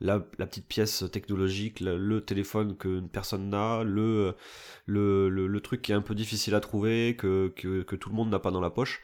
la, 0.01 0.21
petite 0.21 0.67
pièce 0.67 1.05
technologique, 1.13 1.81
le, 1.81 2.21
téléphone 2.25 2.77
que 2.77 3.01
personne 3.01 3.51
n'a, 3.51 3.85
le, 3.85 4.35
truc 5.63 5.83
qui 5.83 5.93
est 5.93 5.95
un 5.95 6.01
peu 6.01 6.15
difficile 6.15 6.55
à 6.55 6.61
trouver, 6.61 7.15
que, 7.17 7.53
tout 7.95 8.09
le 8.09 8.17
monde 8.17 8.31
n'a 8.31 8.39
pas 8.39 8.51
dans 8.51 8.61
la 8.61 8.71
poche. 8.71 9.03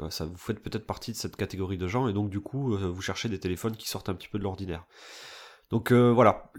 Euh, 0.00 0.10
ça 0.10 0.24
vous 0.24 0.36
faites 0.36 0.60
peut-être 0.60 0.86
partie 0.86 1.12
de 1.12 1.16
cette 1.16 1.36
catégorie 1.36 1.78
de 1.78 1.88
gens, 1.88 2.08
et 2.08 2.12
donc 2.12 2.30
du 2.30 2.40
coup, 2.40 2.74
euh, 2.74 2.88
vous 2.88 3.02
cherchez 3.02 3.28
des 3.28 3.38
téléphones 3.38 3.76
qui 3.76 3.88
sortent 3.88 4.08
un 4.08 4.14
petit 4.14 4.28
peu 4.28 4.38
de 4.38 4.44
l'ordinaire. 4.44 4.86
Donc 5.70 5.92
voilà, 5.92 6.52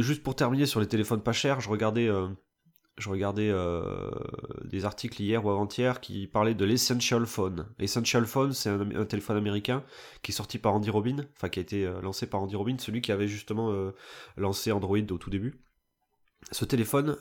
juste 0.00 0.22
pour 0.22 0.34
terminer 0.34 0.64
sur 0.64 0.80
les 0.80 0.88
téléphones 0.88 1.22
pas 1.22 1.32
chers, 1.32 1.60
je 1.60 1.68
regardais 1.68 2.08
je 3.00 3.08
regardais 3.08 3.48
euh, 3.50 4.10
des 4.64 4.84
articles 4.84 5.20
hier 5.20 5.44
ou 5.44 5.50
avant-hier 5.50 6.00
qui 6.00 6.26
parlaient 6.26 6.54
de 6.54 6.64
l'Essential 6.64 7.26
Phone. 7.26 7.66
Essential 7.78 8.26
Phone, 8.26 8.52
c'est 8.52 8.68
un, 8.68 9.04
téléphone 9.06 9.38
américain 9.38 9.82
qui 10.22 10.32
est 10.32 10.34
sorti 10.34 10.58
par 10.58 10.74
Andy 10.74 10.90
Robin, 10.90 11.26
enfin 11.34 11.48
qui 11.48 11.58
a 11.58 11.62
été 11.62 11.86
euh, 11.86 12.00
lancé 12.02 12.26
par 12.28 12.42
Andy 12.42 12.56
Robin, 12.56 12.76
celui 12.78 13.00
qui 13.00 13.10
avait 13.10 13.26
justement 13.26 13.72
euh, 13.72 13.92
lancé 14.36 14.70
Android 14.70 14.98
au 14.98 15.18
tout 15.18 15.30
début. 15.30 15.62
Ce 16.52 16.64
téléphone, 16.64 17.16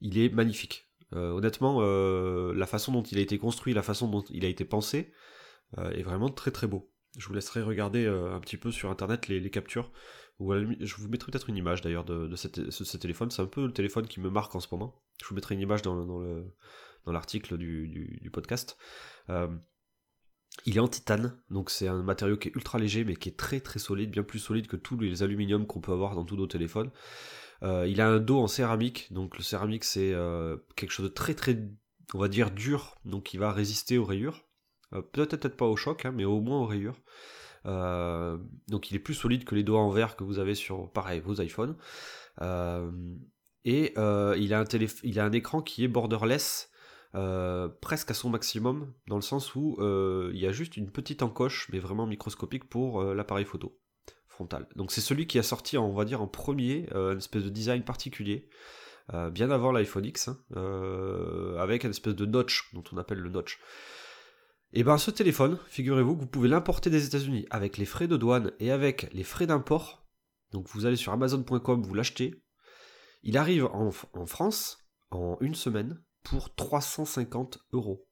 il 0.00 0.18
est 0.18 0.28
magnifique. 0.28 0.88
honnêtement, 1.12 1.80
la 1.80 2.66
façon 2.66 2.90
dont 2.90 3.04
il 3.04 3.18
a 3.18 3.20
été 3.20 3.38
construit, 3.38 3.72
la 3.72 3.84
façon 3.84 4.08
dont 4.08 4.24
il 4.30 4.44
a 4.44 4.48
été 4.48 4.64
pensé, 4.64 5.12
est 5.78 6.02
vraiment 6.02 6.28
très 6.28 6.50
très 6.50 6.66
beau. 6.66 6.90
Je 7.16 7.28
vous 7.28 7.34
laisserai 7.34 7.62
regarder 7.62 8.04
un 8.06 8.40
petit 8.40 8.56
peu 8.56 8.72
sur 8.72 8.90
internet 8.90 9.28
les 9.28 9.48
captures 9.48 9.92
je 10.40 10.96
vous 10.96 11.08
mettrai 11.08 11.30
peut-être 11.30 11.48
une 11.48 11.56
image 11.56 11.80
d'ailleurs 11.80 12.04
de, 12.04 12.34
ce, 12.36 12.96
téléphone. 12.96 13.30
C'est 13.30 13.42
un 13.42 13.46
peu 13.46 13.66
le 13.66 13.72
téléphone 13.72 14.06
qui 14.06 14.20
me 14.20 14.30
marque 14.30 14.54
en 14.54 14.60
ce 14.60 14.68
moment. 14.70 15.00
Je 15.22 15.28
vous 15.28 15.34
mettrai 15.34 15.54
une 15.54 15.60
image 15.60 15.82
dans, 15.82 15.94
l'article 17.06 17.56
du, 17.56 18.30
podcast. 18.32 18.76
Euh, 19.30 19.48
il 20.66 20.76
est 20.76 20.80
en 20.80 20.88
titane, 20.88 21.36
donc 21.50 21.68
c'est 21.70 21.88
un 21.88 22.02
matériau 22.02 22.36
qui 22.36 22.48
est 22.48 22.54
ultra 22.54 22.78
léger 22.78 23.04
mais 23.04 23.16
qui 23.16 23.28
est 23.28 23.36
très 23.36 23.58
très 23.58 23.80
solide, 23.80 24.12
bien 24.12 24.22
plus 24.22 24.38
solide 24.38 24.68
que 24.68 24.76
tous 24.76 24.96
les 24.96 25.24
aluminiums 25.24 25.66
qu'on 25.66 25.80
peut 25.80 25.90
avoir 25.90 26.14
dans 26.14 26.24
tous 26.24 26.36
nos 26.36 26.46
téléphones. 26.46 26.92
Euh, 27.64 27.88
il 27.88 28.00
a 28.00 28.08
un 28.08 28.20
dos 28.20 28.38
en 28.38 28.46
céramique, 28.46 29.12
donc 29.12 29.36
le 29.36 29.42
céramique 29.42 29.82
c'est 29.82 30.12
euh, 30.12 30.56
quelque 30.76 30.92
chose 30.92 31.06
de 31.06 31.12
très 31.12 31.34
très, 31.34 31.58
on 32.12 32.18
va 32.18 32.28
dire 32.28 32.52
dur, 32.52 32.94
donc 33.04 33.34
il 33.34 33.40
va 33.40 33.52
résister 33.52 33.98
aux 33.98 34.04
rayures. 34.04 34.44
peut-être 34.92 35.36
peut-être 35.36 35.56
pas 35.56 35.66
au 35.66 35.76
choc, 35.76 36.04
hein, 36.04 36.12
mais 36.12 36.24
au 36.24 36.40
moins 36.40 36.60
aux 36.60 36.66
rayures. 36.66 37.00
Euh, 37.66 38.36
donc 38.68 38.90
il 38.90 38.96
est 38.96 39.00
plus 39.00 39.14
solide 39.14 39.44
que 39.44 39.54
les 39.54 39.62
doigts 39.62 39.80
en 39.80 39.90
verre 39.90 40.16
que 40.16 40.24
vous 40.24 40.38
avez 40.38 40.54
sur, 40.54 40.90
pareil, 40.90 41.20
vos 41.20 41.40
iPhones. 41.40 41.76
Euh, 42.42 42.90
et 43.64 43.94
euh, 43.96 44.36
il, 44.38 44.52
a 44.52 45.24
un 45.24 45.32
écran 45.32 45.62
qui 45.62 45.84
est 45.84 45.88
borderless, 45.88 46.70
presque 47.80 48.10
à 48.10 48.14
son 48.14 48.28
maximum, 48.28 48.92
dans 49.06 49.16
le 49.16 49.22
sens 49.22 49.54
où 49.54 49.78
il 49.80 50.38
y 50.38 50.46
a 50.46 50.52
juste 50.52 50.76
une 50.76 50.90
petite 50.90 51.22
encoche, 51.22 51.68
mais 51.72 51.78
vraiment 51.78 52.06
microscopique 52.06 52.68
pour 52.68 53.02
l'appareil 53.02 53.44
photo 53.44 53.78
frontal. 54.26 54.66
Donc 54.74 54.90
c'est 54.90 55.00
celui 55.00 55.28
qui 55.28 55.38
a 55.38 55.44
sorti, 55.44 55.78
on 55.78 55.92
va 55.92 56.04
dire, 56.04 56.20
en 56.20 56.26
premier, 56.26 56.88
une 56.92 57.18
espèce 57.18 57.44
de 57.44 57.48
design 57.48 57.82
particulier. 57.84 58.48
bien 59.30 59.50
avant 59.50 59.72
l'iPhone 59.72 60.04
X, 60.04 60.28
hein, 60.28 61.56
avec 61.58 61.84
une 61.84 61.90
espèce 61.90 62.16
de 62.16 62.26
notch, 62.26 62.70
dont 62.74 62.84
on 62.92 62.98
appelle 62.98 63.18
le 63.18 63.30
notch. 63.30 63.60
Et 64.76 64.80
eh 64.80 64.82
bien 64.82 64.98
ce 64.98 65.12
téléphone, 65.12 65.56
figurez-vous 65.68 66.16
que 66.16 66.20
vous 66.22 66.26
pouvez 66.26 66.48
l'importer 66.48 66.90
des 66.90 67.06
États-Unis 67.06 67.46
avec 67.50 67.78
les 67.78 67.84
frais 67.84 68.08
de 68.08 68.16
douane 68.16 68.50
et 68.58 68.72
avec 68.72 69.08
les 69.12 69.22
frais 69.22 69.46
d'import. 69.46 70.04
Donc 70.50 70.66
vous 70.70 70.84
allez 70.84 70.96
sur 70.96 71.12
amazon.com, 71.12 71.80
vous 71.80 71.94
l'achetez. 71.94 72.42
Il 73.22 73.38
arrive 73.38 73.66
en, 73.66 73.92
France 74.26 74.84
en 75.12 75.36
une 75.40 75.54
semaine 75.54 76.02
pour 76.24 76.56
350 76.56 77.60
euros. 77.72 78.08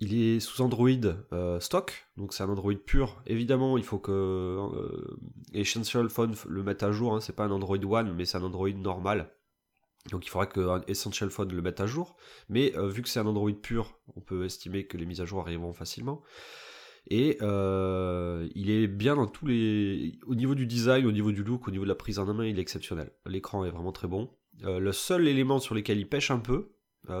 Il 0.00 0.20
est 0.20 0.40
sous 0.40 0.60
Android 0.60 0.88
euh, 1.32 1.60
stock, 1.60 2.08
donc 2.16 2.34
c'est 2.34 2.42
un 2.42 2.48
Android 2.48 2.74
pur. 2.84 3.22
Évidemment, 3.26 3.78
il 3.78 3.84
faut 3.84 4.00
que 4.00 4.10
euh, 4.10 5.16
Essential 5.52 6.08
Phone 6.08 6.34
le 6.48 6.64
mette 6.64 6.82
à 6.82 6.90
jour. 6.90 7.14
Hein. 7.14 7.20
c'est 7.20 7.36
pas 7.36 7.44
un 7.44 7.52
Android 7.52 7.78
One, 7.78 8.12
mais 8.16 8.24
c'est 8.24 8.38
un 8.38 8.42
Android 8.42 8.70
normal 8.70 9.32
Donc 10.10 10.26
il 10.26 10.30
faudra 10.30 10.46
que 10.46 10.90
Essential 10.90 11.30
Phone 11.30 11.52
le 11.52 11.62
mette 11.62 11.80
à 11.80 11.86
jour. 11.86 12.16
Mais 12.48 12.72
vu 12.76 13.02
que 13.02 13.08
c'est 13.08 13.20
un 13.20 13.26
Android 13.26 13.52
pur, 13.52 13.98
on 14.16 14.20
peut 14.20 14.44
estimer 14.44 14.86
que 14.86 14.96
les 14.96 15.06
mises 15.06 15.20
à 15.20 15.24
jour 15.24 15.40
arriveront 15.40 15.72
facilement. 15.72 16.22
Et 17.08 17.38
il 17.40 18.70
est 18.70 18.86
bien 18.88 19.16
dans 19.16 19.26
tous 19.26 19.46
les. 19.46 20.18
Au 20.26 20.34
niveau 20.34 20.54
du 20.54 20.66
design, 20.66 21.06
au 21.06 21.12
niveau 21.12 21.30
du 21.30 21.44
look, 21.44 21.68
au 21.68 21.70
niveau 21.70 21.84
de 21.84 21.88
la 21.88 21.94
prise 21.94 22.18
en 22.18 22.32
main, 22.34 22.46
il 22.46 22.58
est 22.58 22.62
exceptionnel. 22.62 23.12
L'écran 23.26 23.64
est 23.64 23.70
vraiment 23.70 23.92
très 23.92 24.08
bon. 24.08 24.30
le 24.60 24.92
seul 24.92 25.28
élément 25.28 25.60
sur 25.60 25.74
lequel 25.74 25.98
il 25.98 26.08
pêche 26.08 26.32
un 26.32 26.40
peu, 26.40 26.72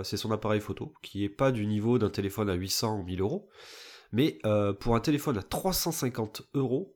c'est 0.02 0.16
son 0.16 0.32
appareil 0.32 0.60
photo, 0.60 0.92
qui 1.02 1.22
est 1.22 1.28
pas 1.28 1.52
du 1.52 1.66
niveau 1.66 1.98
d'un 1.98 2.10
téléphone 2.10 2.50
à 2.50 2.54
800 2.54 2.98
ou 2.98 3.04
1000 3.04 3.20
euros. 3.20 3.48
Mais 4.12 4.38
euh, 4.44 4.72
pour 4.72 4.94
un 4.94 5.00
téléphone 5.00 5.38
à 5.38 5.42
350 5.42 6.42
euros, 6.54 6.94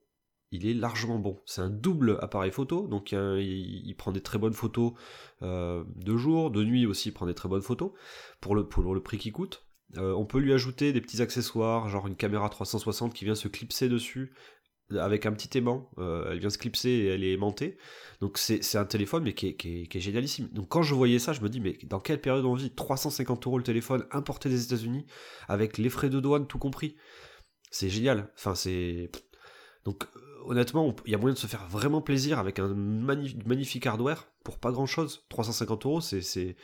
il 0.52 0.66
est 0.66 0.74
largement 0.74 1.18
bon. 1.18 1.40
C'est 1.44 1.60
un 1.60 1.70
double 1.70 2.18
appareil 2.20 2.50
photo, 2.50 2.86
donc 2.86 3.12
il, 3.12 3.94
prend 3.98 4.12
des 4.12 4.20
très 4.20 4.38
bonnes 4.38 4.52
photos 4.52 4.92
euh, 5.42 5.84
de 5.96 6.16
jour, 6.16 6.50
de 6.50 6.64
nuit 6.64 6.86
aussi, 6.86 7.08
il 7.08 7.12
prend 7.12 7.26
des 7.26 7.34
très 7.34 7.48
bonnes 7.48 7.62
photos 7.62 7.92
pour 8.40 8.54
le, 8.54 8.66
pour 8.66 8.94
le 8.94 9.02
prix 9.02 9.18
qui 9.18 9.32
coûte. 9.32 9.64
Euh, 9.96 10.12
on 10.12 10.26
peut 10.26 10.38
lui 10.38 10.52
ajouter 10.52 10.92
des 10.92 11.00
petits 11.00 11.22
accessoires, 11.22 11.88
genre 11.88 12.06
une 12.06 12.16
caméra 12.16 12.48
360 12.48 13.14
qui 13.14 13.24
vient 13.24 13.34
se 13.34 13.48
clipser 13.48 13.88
dessus 13.88 14.34
avec 14.96 15.26
un 15.26 15.32
petit 15.32 15.58
aimant. 15.58 15.90
elle 15.98 16.38
vient 16.38 16.50
se 16.50 16.58
clipser 16.58 16.90
et 16.90 17.06
elle 17.06 17.24
est 17.24 17.32
aimantée. 17.32 17.76
Donc 18.20 18.38
c'est 18.38 18.76
un 18.76 18.84
téléphone 18.84 19.24
mais 19.24 19.34
qui 19.34 19.48
est, 19.48 19.56
qui, 19.56 20.00
génialissime. 20.00 20.48
Donc 20.52 20.68
quand 20.68 20.82
je 20.82 20.94
voyais 20.94 21.18
ça, 21.18 21.32
je 21.32 21.40
me 21.40 21.48
dis 21.48 21.60
mais 21.60 21.76
dans 21.84 21.98
quelle 21.98 22.20
période 22.20 22.44
on 22.44 22.54
vit 22.54 22.70
350 22.70 23.46
euros 23.48 23.58
le 23.58 23.64
téléphone 23.64 24.06
importé 24.12 24.48
des 24.48 24.64
États-Unis 24.64 25.04
avec 25.48 25.76
les 25.76 25.90
frais 25.90 26.08
de 26.08 26.20
douane 26.20 26.46
tout 26.46 26.58
compris. 26.58 26.96
C'est 27.72 27.88
génial. 27.88 28.30
Enfin 28.36 28.54
c'est 28.54 29.10
donc 29.84 30.06
honnêtement 30.46 30.94
il 31.04 31.12
y 31.12 31.14
a 31.14 31.18
moyen 31.18 31.34
de 31.34 31.38
se 31.38 31.46
faire 31.46 31.66
vraiment 31.68 32.00
plaisir 32.00 32.38
avec 32.38 32.58
un 32.58 32.74
magnifique 32.74 33.86
hardware 33.86 34.28
pour 34.44 34.58
pas 34.58 34.72
grand 34.72 34.86
chose. 34.86 35.24
350 35.28 35.86
euros 35.86 36.00
c'est 36.00 36.56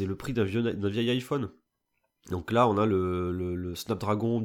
le 0.00 0.16
prix 0.16 0.32
d'un 0.32 0.44
vieil 0.44 1.10
iPhone. 1.10 1.50
Donc 2.30 2.52
là, 2.52 2.68
on 2.68 2.78
a 2.78 2.86
le, 2.86 3.72
Snapdragon, 3.74 4.44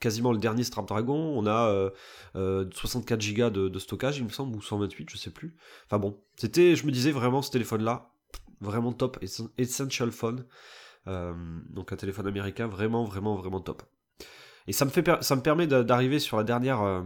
quasiment 0.00 0.32
le 0.32 0.38
dernier 0.38 0.62
Snapdragon. 0.62 1.16
On 1.16 1.46
a 1.46 1.90
64 2.34 3.22
euh, 3.26 3.34
Go 3.34 3.68
de, 3.68 3.78
stockage, 3.78 4.18
il 4.18 4.24
me 4.24 4.30
semble, 4.30 4.56
ou 4.56 4.62
128, 4.62 5.10
je 5.10 5.16
sais 5.16 5.30
plus. 5.30 5.56
Enfin 5.86 5.98
bon, 5.98 6.20
c'était, 6.36 6.76
je 6.76 6.86
me 6.86 6.92
disais 6.92 7.10
vraiment 7.10 7.42
ce 7.42 7.50
téléphone-là, 7.50 8.12
vraiment 8.60 8.92
top, 8.92 9.18
Essential 9.58 10.12
Phone. 10.12 10.46
Euh, 11.06 11.32
donc 11.70 11.92
un 11.92 11.96
téléphone 11.96 12.26
américain, 12.26 12.66
vraiment, 12.66 13.04
vraiment, 13.04 13.34
vraiment 13.34 13.60
top. 13.60 13.82
Et 14.66 14.72
ça 14.72 14.84
me, 14.84 15.40
permet 15.40 15.66
d'arriver 15.66 16.18
sur 16.18 16.36
la 16.36 16.44
dernière, 16.44 16.82
euh, 16.82 17.02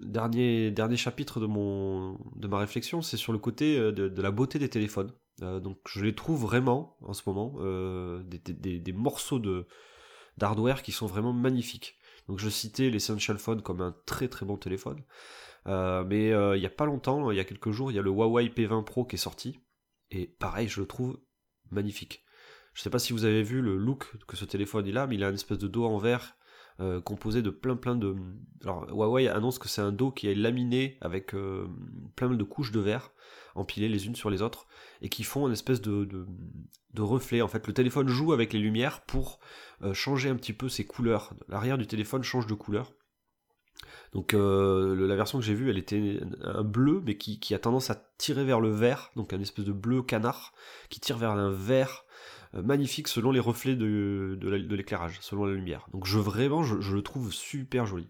dernier, 0.00 0.70
dernier 0.70 0.96
chapitre 0.96 1.40
de, 1.40 1.46
mon, 1.46 2.18
de 2.36 2.48
ma 2.48 2.58
réflexion, 2.58 3.02
c'est 3.02 3.16
sur 3.16 3.32
le 3.32 3.38
côté 3.38 3.76
de 3.92 4.22
la 4.22 4.30
beauté 4.30 4.58
des 4.58 4.68
téléphones. 4.68 5.12
Euh, 5.42 5.60
donc 5.60 5.78
je 5.88 6.04
les 6.04 6.14
trouve 6.14 6.40
vraiment 6.40 6.96
en 7.02 7.12
ce 7.12 7.22
moment 7.26 7.54
euh, 7.58 8.22
des, 8.24 8.92
morceaux 8.92 9.38
de 9.38 9.66
d'hardware 10.36 10.82
qui 10.82 10.92
sont 10.92 11.06
vraiment 11.06 11.32
magnifiques. 11.32 11.98
Donc 12.28 12.38
je 12.38 12.48
citais 12.48 12.90
l'Essential 12.90 13.38
Phone 13.38 13.62
comme 13.62 13.80
un 13.80 13.94
très 14.06 14.28
très 14.28 14.46
bon 14.46 14.56
téléphone. 14.56 15.02
Euh, 15.66 16.04
mais 16.04 16.28
il 16.28 16.60
n'y 16.60 16.66
a 16.66 16.70
pas 16.70 16.86
longtemps, 16.86 17.30
il 17.30 17.36
y 17.36 17.40
a 17.40 17.44
quelques 17.44 17.70
jours, 17.70 17.90
il 17.90 17.94
y 17.94 17.98
a 17.98 18.02
le 18.02 18.10
Huawei 18.10 18.48
P20 18.48 18.84
Pro 18.84 19.04
qui 19.04 19.16
est 19.16 19.18
sorti. 19.18 19.60
Et 20.10 20.26
pareil, 20.26 20.68
je 20.68 20.80
le 20.80 20.86
trouve 20.86 21.18
magnifique. 21.70 22.24
Je 22.72 22.80
ne 22.80 22.84
sais 22.84 22.90
pas 22.90 22.98
si 22.98 23.12
vous 23.12 23.24
avez 23.24 23.42
vu 23.42 23.60
le 23.60 23.76
look 23.76 24.16
que 24.26 24.36
ce 24.36 24.44
téléphone 24.44 24.86
il 24.86 24.96
a, 24.96 25.06
mais 25.06 25.16
il 25.16 25.24
a 25.24 25.28
une 25.28 25.34
espèce 25.34 25.58
de 25.58 25.68
dos 25.68 25.84
en 25.84 25.98
verre 25.98 26.36
composé 27.04 27.42
de 27.42 27.50
plein 27.50 27.76
plein 27.76 27.96
de... 27.96 28.14
Alors 28.62 28.88
Huawei 28.90 29.28
annonce 29.28 29.58
que 29.58 29.68
c'est 29.68 29.82
un 29.82 29.92
dos 29.92 30.10
qui 30.10 30.28
est 30.28 30.34
laminé 30.34 30.96
avec 31.00 31.34
plein 32.16 32.30
de 32.30 32.44
couches 32.44 32.72
de 32.72 32.80
verre 32.80 33.12
empilées 33.54 33.88
les 33.88 34.06
unes 34.06 34.16
sur 34.16 34.30
les 34.30 34.42
autres, 34.42 34.66
et 35.02 35.08
qui 35.08 35.24
font 35.24 35.46
une 35.46 35.52
espèce 35.52 35.80
de, 35.80 36.04
de, 36.04 37.02
reflet. 37.02 37.42
En 37.42 37.48
fait, 37.48 37.66
le 37.66 37.72
téléphone 37.72 38.08
joue 38.08 38.32
avec 38.32 38.52
les 38.52 38.58
lumières 38.58 39.02
pour 39.02 39.40
euh, 39.82 39.94
changer 39.94 40.28
un 40.28 40.36
petit 40.36 40.52
peu 40.52 40.68
ses 40.68 40.84
couleurs. 40.84 41.32
L'arrière 41.48 41.78
du 41.78 41.86
téléphone 41.86 42.22
change 42.22 42.46
de 42.46 42.54
couleur. 42.54 42.92
Donc 44.12 44.34
euh, 44.34 44.94
la 45.06 45.16
version 45.16 45.38
que 45.38 45.44
j'ai 45.44 45.54
vue, 45.54 45.70
elle 45.70 45.78
était 45.78 46.20
un 46.42 46.64
bleu, 46.64 47.00
mais 47.04 47.16
qui, 47.16 47.54
a 47.54 47.58
tendance 47.58 47.90
à 47.90 48.12
tirer 48.18 48.44
vers 48.44 48.60
le 48.60 48.70
vert, 48.70 49.10
donc 49.16 49.32
un 49.32 49.40
espèce 49.40 49.64
de 49.64 49.72
bleu 49.72 50.02
canard, 50.02 50.52
qui 50.88 51.00
tire 51.00 51.16
vers 51.16 51.30
un 51.30 51.50
vert 51.50 52.04
euh, 52.04 52.39
magnifique 52.52 53.08
selon 53.08 53.30
les 53.30 53.40
reflets 53.40 53.76
de, 53.76 54.38
l'éclairage, 54.74 55.18
selon 55.20 55.44
la 55.44 55.54
lumière. 55.54 55.86
Donc 55.92 56.06
je 56.06 56.18
vraiment, 56.18 56.62
je, 56.62 56.94
le 56.94 57.02
trouve 57.02 57.32
super 57.32 57.86
joli. 57.86 58.08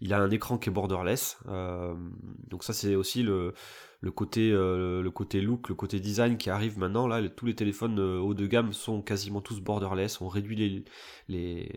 Il 0.00 0.12
a 0.12 0.20
un 0.20 0.30
écran 0.30 0.58
qui 0.58 0.68
est 0.68 0.72
borderless, 0.72 1.38
donc 1.46 2.64
ça 2.64 2.72
c'est 2.72 2.94
aussi 2.94 3.22
le, 3.22 3.52
côté, 4.10 4.50
euh, 4.52 5.02
le 5.02 5.10
côté 5.10 5.40
look, 5.40 5.68
le 5.68 5.74
côté 5.74 6.00
design 6.00 6.36
qui 6.36 6.50
arrive 6.50 6.78
maintenant. 6.78 7.06
Là, 7.06 7.26
tous 7.28 7.46
les 7.46 7.54
téléphones 7.54 7.98
euh, 7.98 8.18
haut 8.18 8.34
de 8.34 8.46
gamme 8.46 8.72
sont 8.72 9.02
quasiment 9.02 9.40
tous 9.40 9.60
borderless. 9.60 10.20
On 10.20 10.28
réduit 10.28 10.84
les, 11.28 11.68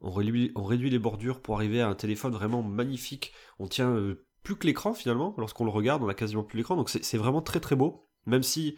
on 0.00 0.10
réduit, 0.10 0.52
on 0.54 0.64
réduit 0.64 0.90
les 0.90 0.98
bordures 0.98 1.40
pour 1.40 1.56
arriver 1.56 1.80
à 1.80 1.88
un 1.88 1.94
téléphone 1.94 2.32
vraiment 2.32 2.62
magnifique. 2.62 3.32
On 3.58 3.68
tient 3.68 3.90
euh, 3.90 4.26
plus 4.42 4.56
que 4.56 4.66
l'écran 4.66 4.94
finalement. 4.94 5.34
Lorsqu'on 5.38 5.64
le 5.64 5.70
regarde, 5.70 6.02
on 6.02 6.08
a 6.08 6.14
quasiment 6.14 6.42
plus 6.42 6.56
l'écran. 6.58 6.76
Donc 6.76 6.90
c'est 6.90 7.18
vraiment 7.18 7.42
très 7.42 7.60
très 7.60 7.76
beau. 7.76 8.08
Même 8.26 8.42
si 8.42 8.76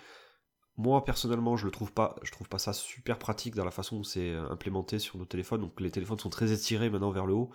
moi 0.76 1.04
personnellement, 1.04 1.56
je 1.56 1.64
le 1.66 1.70
trouve 1.70 1.92
pas, 1.92 2.16
je 2.22 2.32
ça 2.58 2.72
super 2.72 3.18
pratique 3.18 3.54
dans 3.54 3.64
la 3.64 3.70
façon 3.70 3.98
où 3.98 4.04
c'est 4.04 4.34
implémenté 4.34 4.98
sur 4.98 5.18
nos 5.18 5.24
téléphones. 5.24 5.60
Donc 5.60 5.80
les 5.80 5.90
téléphones 5.90 6.18
sont 6.18 6.30
très 6.30 6.52
étirés 6.52 6.90
maintenant 6.90 7.10
vers 7.10 7.26
le 7.26 7.34
haut, 7.34 7.50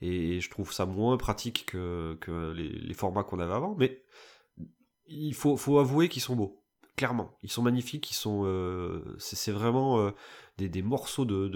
et 0.00 0.40
je 0.40 0.50
trouve 0.50 0.72
ça 0.72 0.86
moins 0.86 1.16
pratique 1.16 1.66
que, 1.66 2.18
les, 2.56 2.94
formats 2.94 3.24
qu'on 3.24 3.40
avait 3.40 3.54
avant. 3.54 3.74
Mais 3.76 4.02
il 5.06 5.34
faut 5.34 5.78
avouer 5.78 6.08
qu'ils 6.08 6.22
sont 6.22 6.36
beaux. 6.36 6.61
Clairement, 6.96 7.38
ils 7.42 7.50
sont 7.50 7.62
magnifiques, 7.62 8.10
ils 8.10 8.14
sont, 8.14 8.42
euh, 8.44 9.16
c'est 9.18 9.50
vraiment 9.50 9.98
euh, 10.00 10.10
des, 10.58 10.82
morceaux 10.82 11.24
de, 11.24 11.48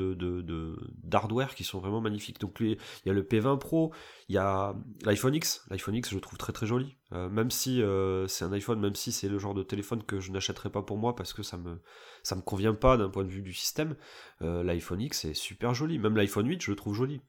d'hardware 1.05 1.55
qui 1.55 1.63
sont 1.63 1.79
vraiment 1.79 2.01
magnifiques. 2.01 2.41
Donc 2.41 2.57
il 2.61 2.79
y 3.05 3.11
a 3.11 3.13
le 3.13 3.23
P20 3.23 3.59
Pro, 3.59 3.93
il 4.31 4.35
y 4.35 4.39
a 4.39 4.75
l'iPhone 5.05 5.35
X. 5.35 5.67
L'iPhone 5.69 5.95
X, 5.95 6.09
je 6.09 6.15
le 6.15 6.23
trouve 6.23 6.39
très 6.39 6.55
très 6.55 6.67
joli. 6.67 6.97
Euh, 7.13 7.29
même 7.29 7.51
si 7.51 7.83
c'est 8.29 8.45
un 8.47 8.53
iPhone, 8.53 8.81
même 8.81 8.95
si 8.95 9.13
c'est 9.13 9.29
le 9.29 9.39
genre 9.39 9.53
de 9.53 9.63
téléphone 9.63 10.03
que 10.03 10.21
je 10.21 10.33
n'achèterai 10.33 10.71
pas 10.71 10.83
pour 10.83 10.97
moi 10.97 11.15
parce 11.15 11.35
que 11.35 11.43
ça 11.43 11.59
me 11.59 11.83
ça 12.23 12.35
me 12.35 12.41
convient 12.41 12.75
pas 12.75 12.97
d'un 12.97 13.11
point 13.11 13.25
de 13.25 13.31
vue 13.31 13.43
du 13.43 13.53
système. 13.53 13.95
L'iPhone 14.41 15.03
X 15.03 15.27
est 15.27 15.35
super 15.35 15.75
joli. 15.75 15.99
Même 15.99 16.17
l'iPhone 16.17 16.49
8, 16.49 16.63
je 16.63 16.71
le 16.71 16.77
trouve 16.77 16.95
joli. 16.95 17.21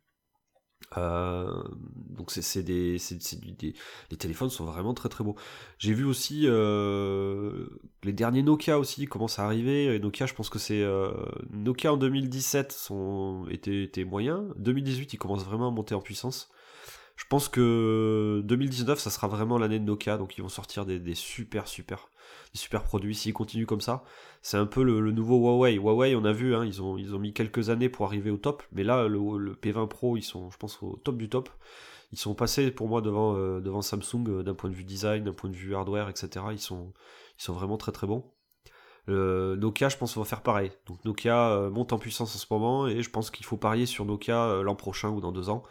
Euh, 0.95 1.63
donc 2.09 2.31
c'est 2.31 2.63
des, 2.63 2.97
des, 3.59 3.73
les 4.09 4.17
téléphones 4.17 4.49
sont 4.49 4.65
vraiment 4.65 4.93
très 4.93 5.09
très 5.09 5.23
beaux. 5.23 5.35
J'ai 5.79 5.93
vu 5.93 6.05
aussi 6.05 6.43
euh, 6.45 7.67
les 8.03 8.13
derniers 8.13 8.43
Nokia 8.43 8.79
aussi 8.79 9.05
commencent 9.05 9.39
à 9.39 9.45
arriver. 9.45 9.99
Nokia, 9.99 10.25
je 10.25 10.33
pense 10.33 10.49
que 10.49 10.59
c'est 10.59 10.81
euh, 10.81 11.11
Nokia 11.51 11.93
en 11.93 11.97
2017 11.97 12.71
sont 12.71 13.45
était, 13.49 13.83
était 13.83 14.05
moyen. 14.05 14.45
2018, 14.57 15.13
ils 15.13 15.17
commencent 15.17 15.45
vraiment 15.45 15.67
à 15.67 15.71
monter 15.71 15.95
en 15.95 16.01
puissance. 16.01 16.49
Je 17.17 17.25
pense 17.27 17.49
que 17.49 18.41
2019, 18.45 18.99
ça 18.99 19.09
sera 19.09 19.27
vraiment 19.27 19.57
l'année 19.57 19.79
de 19.79 19.85
Nokia, 19.85 20.17
donc 20.17 20.37
ils 20.37 20.41
vont 20.41 20.49
sortir 20.49 20.85
des, 20.85 20.99
des 20.99 21.15
super 21.15 21.67
super 21.67 22.09
des 22.53 22.59
super 22.59 22.83
produits. 22.83 23.15
S'ils 23.15 23.33
continuent 23.33 23.65
comme 23.65 23.81
ça, 23.81 24.03
c'est 24.41 24.57
un 24.57 24.65
peu 24.65 24.83
le, 24.83 25.11
nouveau 25.11 25.37
Huawei. 25.37 25.75
Huawei, 25.75 26.15
on 26.15 26.25
a 26.25 26.31
vu, 26.31 26.55
hein, 26.55 26.65
ils, 26.65 26.81
ont, 26.81 26.97
ils 26.97 27.15
ont 27.15 27.19
mis 27.19 27.33
quelques 27.33 27.69
années 27.69 27.89
pour 27.89 28.05
arriver 28.05 28.31
au 28.31 28.37
top, 28.37 28.63
mais 28.71 28.83
là, 28.83 29.07
le, 29.07 29.19
P20 29.53 29.87
Pro, 29.87 30.17
ils 30.17 30.23
sont, 30.23 30.49
je 30.51 30.57
pense, 30.57 30.81
au 30.81 30.99
top 31.03 31.17
du 31.17 31.29
top. 31.29 31.49
Ils 32.13 32.17
sont 32.17 32.35
passés 32.35 32.71
pour 32.71 32.87
moi 32.87 33.01
devant, 33.01 33.35
euh, 33.35 33.59
devant 33.59 33.81
Samsung 33.81 34.23
euh, 34.29 34.43
d'un 34.43 34.53
point 34.53 34.69
de 34.69 34.75
vue 34.75 34.85
design, 34.85 35.25
d'un 35.25 35.33
point 35.33 35.49
de 35.49 35.55
vue 35.55 35.75
hardware, 35.75 36.07
etc. 36.09 36.45
Ils 36.51 36.59
sont, 36.59 36.93
ils 37.37 37.43
sont 37.43 37.53
vraiment 37.53 37.77
très 37.77 37.91
très 37.91 38.07
bons. 38.07 38.23
Nokia, 39.09 39.87
je 39.89 39.97
pense, 39.97 40.17
va 40.17 40.25
faire 40.25 40.41
pareil. 40.41 40.71
Donc 40.85 41.03
Nokia 41.05 41.51
euh, 41.51 41.69
monte 41.69 41.93
en 41.93 41.97
puissance 41.97 42.35
en 42.35 42.39
ce 42.39 42.45
moment 42.49 42.87
et 42.87 43.01
je 43.01 43.09
pense 43.09 43.31
qu'il 43.31 43.45
faut 43.45 43.55
parier 43.55 43.85
sur 43.85 44.05
Nokia 44.05 44.61
l'an 44.63 44.75
prochain 44.75 45.09
ou 45.09 45.21
dans 45.21 45.31
deux 45.31 45.49
ans. 45.49 45.63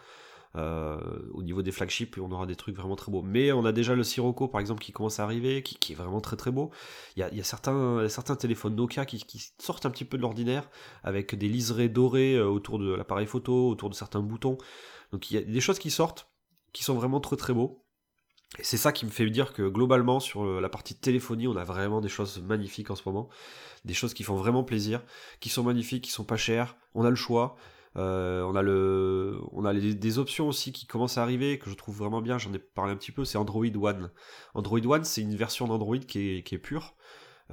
Euh, 0.55 0.97
au 1.33 1.43
niveau 1.43 1.61
des 1.61 1.71
flagships, 1.71 2.17
on 2.17 2.31
aura 2.31 2.45
des 2.45 2.55
trucs 2.55 2.75
vraiment 2.75 2.95
très 2.95 3.11
beaux. 3.11 3.21
Mais 3.21 3.51
on 3.51 3.65
a 3.65 3.71
déjà 3.71 3.95
le 3.95 4.03
Sirocco, 4.03 4.47
par 4.47 4.61
exemple, 4.61 4.81
qui 4.81 4.91
commence 4.91 5.19
à 5.19 5.23
arriver, 5.23 5.61
qui, 5.63 5.93
est 5.93 5.95
vraiment 5.95 6.21
très 6.21 6.35
très 6.35 6.51
beau. 6.51 6.71
Il 7.15 7.19
y 7.19 7.39
a, 7.39 7.43
certains, 7.43 8.07
certains 8.09 8.35
téléphones 8.35 8.75
Nokia 8.75 9.05
qui, 9.05 9.23
sortent 9.59 9.85
un 9.85 9.89
petit 9.89 10.05
peu 10.05 10.17
de 10.17 10.21
l'ordinaire, 10.21 10.69
avec 11.03 11.35
des 11.35 11.47
liserés 11.47 11.89
dorés 11.89 12.35
euh, 12.35 12.47
autour 12.47 12.79
de 12.79 12.93
l'appareil 12.93 13.27
photo, 13.27 13.69
autour 13.69 13.89
de 13.89 13.95
certains 13.95 14.21
boutons. 14.21 14.57
Donc 15.11 15.31
il 15.31 15.35
y 15.35 15.37
a 15.37 15.41
des 15.41 15.61
choses 15.61 15.79
qui 15.79 15.91
sortent, 15.91 16.29
qui 16.73 16.83
sont 16.83 16.95
vraiment 16.95 17.19
très 17.19 17.35
très 17.35 17.53
beaux. 17.53 17.83
Et 18.59 18.63
c'est 18.63 18.77
ça 18.77 18.93
qui 18.93 19.05
me 19.05 19.11
fait 19.11 19.29
dire 19.29 19.53
que 19.53 19.67
globalement, 19.67 20.19
sur 20.19 20.61
la 20.61 20.69
partie 20.69 20.95
téléphonie, 20.95 21.47
on 21.47 21.55
a 21.57 21.65
vraiment 21.65 21.99
des 21.99 22.09
choses 22.09 22.41
magnifiques 22.41 22.89
en 22.89 22.95
ce 22.95 23.03
moment. 23.05 23.29
Des 23.83 23.93
choses 23.93 24.13
qui 24.13 24.23
font 24.23 24.35
vraiment 24.35 24.63
plaisir, 24.63 25.03
qui 25.41 25.49
sont 25.49 25.63
magnifiques, 25.63 26.05
qui 26.05 26.11
sont 26.11 26.23
pas 26.23 26.37
chères. 26.37 26.77
On 26.95 27.03
a 27.03 27.09
le 27.09 27.15
choix. 27.15 27.57
Euh, 27.97 29.39
on 29.51 29.65
a, 29.65 29.73
des 29.73 30.19
options 30.19 30.47
aussi 30.47 30.71
qui 30.71 30.85
commencent 30.85 31.17
à 31.17 31.23
arriver, 31.23 31.57
que 31.57 31.69
je 31.69 31.75
trouve 31.75 31.97
vraiment 31.97 32.21
bien, 32.21 32.37
j'en 32.37 32.53
ai 32.53 32.59
parlé 32.59 32.93
un 32.93 32.95
petit 32.95 33.11
peu, 33.11 33.25
c'est 33.25 33.37
Android 33.37 33.65
One. 33.65 34.11
Android 34.53 34.85
One, 34.85 35.03
c'est 35.03 35.21
une 35.21 35.35
version 35.35 35.67
d'Android 35.67 35.97
qui 35.97 36.43
est, 36.45 36.57
pure, 36.57 36.95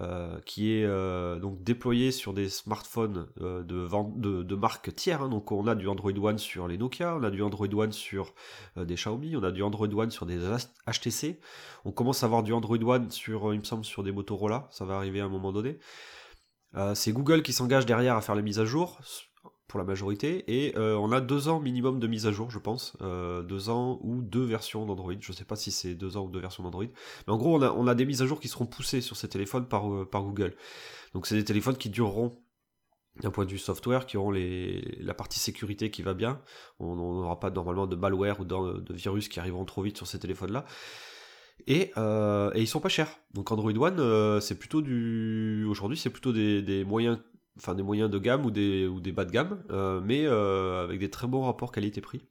euh, 0.00 0.38
qui 0.44 0.72
est 0.72 0.84
euh, 0.84 1.38
donc 1.38 1.62
déployé 1.62 2.12
sur 2.12 2.34
des 2.34 2.50
smartphones 2.50 3.26
de, 3.36 3.62
de, 3.62 4.42
de 4.42 4.54
marques 4.54 4.94
tiers. 4.94 5.22
Hein. 5.22 5.30
Donc 5.30 5.50
on 5.50 5.66
a 5.66 5.74
du 5.74 5.88
Android 5.88 6.12
One 6.12 6.38
sur 6.38 6.68
les 6.68 6.76
Nokia, 6.76 7.16
on 7.16 7.22
a 7.22 7.30
du 7.30 7.42
Android 7.42 7.72
One 7.72 7.92
sur 7.92 8.34
des 8.76 8.96
Xiaomi, 8.96 9.36
on 9.36 9.42
a 9.42 9.50
du 9.50 9.62
Android 9.62 9.88
One 9.88 10.10
sur 10.10 10.26
des 10.26 10.38
HTC. 10.86 11.40
On 11.86 11.92
commence 11.92 12.22
à 12.22 12.26
avoir 12.26 12.42
du 12.42 12.52
Android 12.52 12.82
One 12.82 13.10
sur, 13.10 13.54
il 13.54 13.60
me 13.60 13.64
semble, 13.64 13.84
sur 13.84 14.02
des 14.02 14.12
Motorola. 14.12 14.68
Ça 14.70 14.84
va 14.84 14.96
arriver 14.96 15.20
à 15.20 15.24
un 15.24 15.30
moment 15.30 15.52
donné. 15.52 15.78
c'est 16.94 17.12
Google 17.12 17.42
qui 17.42 17.54
s'engage 17.54 17.86
derrière 17.86 18.16
à 18.16 18.20
faire 18.20 18.34
les 18.34 18.42
mises 18.42 18.58
à 18.58 18.66
jour 18.66 19.00
pour 19.66 19.78
la 19.78 19.84
majorité, 19.84 20.44
et 20.46 20.76
euh, 20.76 20.94
on 20.96 21.10
a 21.10 21.20
deux 21.20 21.48
ans 21.48 21.58
minimum 21.58 21.98
de 21.98 22.06
mise 22.06 22.26
à 22.26 22.32
jour, 22.32 22.50
je 22.50 22.58
pense, 22.58 22.96
euh, 23.00 23.42
deux 23.42 23.70
ans 23.70 23.98
ou 24.02 24.20
deux 24.20 24.44
versions 24.44 24.84
d'Android, 24.84 25.14
je 25.18 25.32
sais 25.32 25.44
pas 25.44 25.56
si 25.56 25.70
c'est 25.70 25.94
deux 25.94 26.16
ans 26.16 26.24
ou 26.26 26.30
deux 26.30 26.40
versions 26.40 26.62
d'Android, 26.62 26.84
mais 27.26 27.32
en 27.32 27.38
gros 27.38 27.62
on 27.62 27.86
a, 27.86 27.94
des 27.94 28.04
mises 28.04 28.20
à 28.20 28.26
jour 28.26 28.40
qui 28.40 28.48
seront 28.48 28.66
poussées 28.66 29.00
sur 29.00 29.16
ces 29.16 29.28
téléphones 29.28 29.66
par, 29.66 29.90
euh, 29.90 30.04
par 30.04 30.22
Google. 30.22 30.54
Donc 31.14 31.26
c'est 31.26 31.36
des 31.36 31.44
téléphones 31.44 31.76
qui 31.76 31.88
dureront 31.88 32.32
d'un 33.22 33.30
point 33.30 33.46
de 33.46 33.50
vue 33.50 33.58
software, 33.58 34.06
qui 34.06 34.16
auront 34.16 34.32
les, 34.32 34.98
la 35.00 35.14
partie 35.14 35.38
sécurité 35.38 35.90
qui 35.90 36.02
va 36.02 36.12
bien, 36.12 36.42
on 36.78 36.94
n'aura 36.94 37.40
pas 37.40 37.50
normalement 37.50 37.86
de 37.86 37.96
malware 37.96 38.40
ou 38.40 38.44
de, 38.44 38.92
virus 38.92 39.28
qui 39.28 39.40
arriveront 39.40 39.64
trop 39.64 39.82
vite 39.82 39.96
sur 39.96 40.06
ces 40.06 40.18
téléphones-là. 40.18 40.66
Et, 41.68 41.92
euh, 41.96 42.50
et, 42.54 42.60
ils 42.60 42.66
sont 42.66 42.80
pas 42.80 42.88
chers. 42.88 43.16
Donc 43.32 43.52
Android 43.52 43.70
One, 43.70 44.40
c'est 44.40 44.58
plutôt 44.58 44.82
du. 44.82 45.64
Aujourd'hui, 45.70 45.96
c'est 45.96 46.10
plutôt 46.10 46.32
des, 46.32 46.84
moyens 46.84 47.18
enfin 47.58 47.74
des 47.74 47.82
moyens 47.82 48.10
de 48.10 48.18
gamme 48.18 48.44
ou 48.44 48.50
des, 48.50 48.86
ou 48.86 49.00
des 49.00 49.12
bas 49.12 49.24
de 49.24 49.30
gamme, 49.30 49.62
euh, 49.70 50.00
mais 50.02 50.26
euh, 50.26 50.84
avec 50.84 50.98
des 50.98 51.10
très 51.10 51.26
bons 51.26 51.42
rapports 51.42 51.72
qualité-prix. 51.72 52.22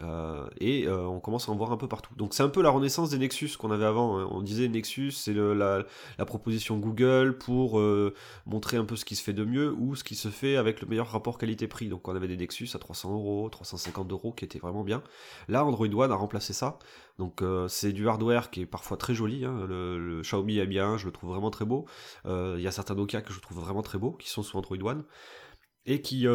Euh, 0.00 0.46
et 0.60 0.88
on 0.88 1.18
commence 1.18 1.48
à 1.48 1.52
en 1.52 1.56
voir 1.56 1.72
un 1.72 1.76
peu 1.76 1.88
partout. 1.88 2.14
Donc 2.14 2.32
c'est 2.32 2.44
un 2.44 2.48
peu 2.48 2.62
la 2.62 2.70
renaissance 2.70 3.10
des 3.10 3.18
Nexus 3.18 3.50
qu'on 3.58 3.72
avait 3.72 3.84
avant. 3.84 4.16
Hein. 4.16 4.28
On 4.30 4.42
disait 4.42 4.68
Nexus, 4.68 5.10
c'est 5.10 5.34
la, 5.34 5.84
la, 6.18 6.24
proposition 6.24 6.78
Google 6.78 7.36
pour 7.36 7.82
montrer 8.46 8.76
un 8.76 8.84
peu 8.84 8.94
ce 8.94 9.04
qui 9.04 9.16
se 9.16 9.24
fait 9.24 9.32
de 9.32 9.44
mieux 9.44 9.74
ou 9.76 9.96
ce 9.96 10.04
qui 10.04 10.14
se 10.14 10.28
fait 10.28 10.56
avec 10.56 10.80
le 10.82 10.86
meilleur 10.86 11.08
rapport 11.08 11.36
qualité-prix. 11.36 11.88
Donc 11.88 12.06
on 12.06 12.14
avait 12.14 12.28
des 12.28 12.36
Nexus 12.36 12.68
à 12.74 12.78
300 12.78 13.12
euros, 13.12 13.48
350 13.50 14.12
euros 14.12 14.32
qui 14.32 14.44
étaient 14.44 14.60
vraiment 14.60 14.84
bien. 14.84 15.02
Là, 15.48 15.64
Android 15.64 15.88
One 15.88 16.12
a 16.12 16.16
remplacé 16.16 16.52
ça. 16.52 16.78
Donc 17.18 17.42
c'est 17.68 17.92
du 17.92 18.08
hardware 18.08 18.50
qui 18.50 18.60
est 18.60 18.66
parfois 18.66 18.96
très 18.96 19.14
joli. 19.14 19.44
Hein. 19.44 19.66
Le, 19.66 20.20
Xiaomi 20.22 20.58
Mi1, 20.58 20.98
je 20.98 21.06
le 21.06 21.12
trouve 21.12 21.30
vraiment 21.30 21.50
très 21.50 21.64
beau. 21.64 21.86
Il 22.24 22.60
y 22.60 22.66
a 22.66 22.70
certains 22.70 22.94
Nokia 22.94 23.22
que 23.22 23.32
je 23.32 23.40
trouve 23.40 23.58
vraiment 23.58 23.82
très 23.82 23.98
beaux 23.98 24.12
qui 24.12 24.28
sont 24.28 24.42
sous 24.42 24.56
Android 24.56 24.78
One 24.80 25.04
et 25.84 26.00
qui 26.00 26.26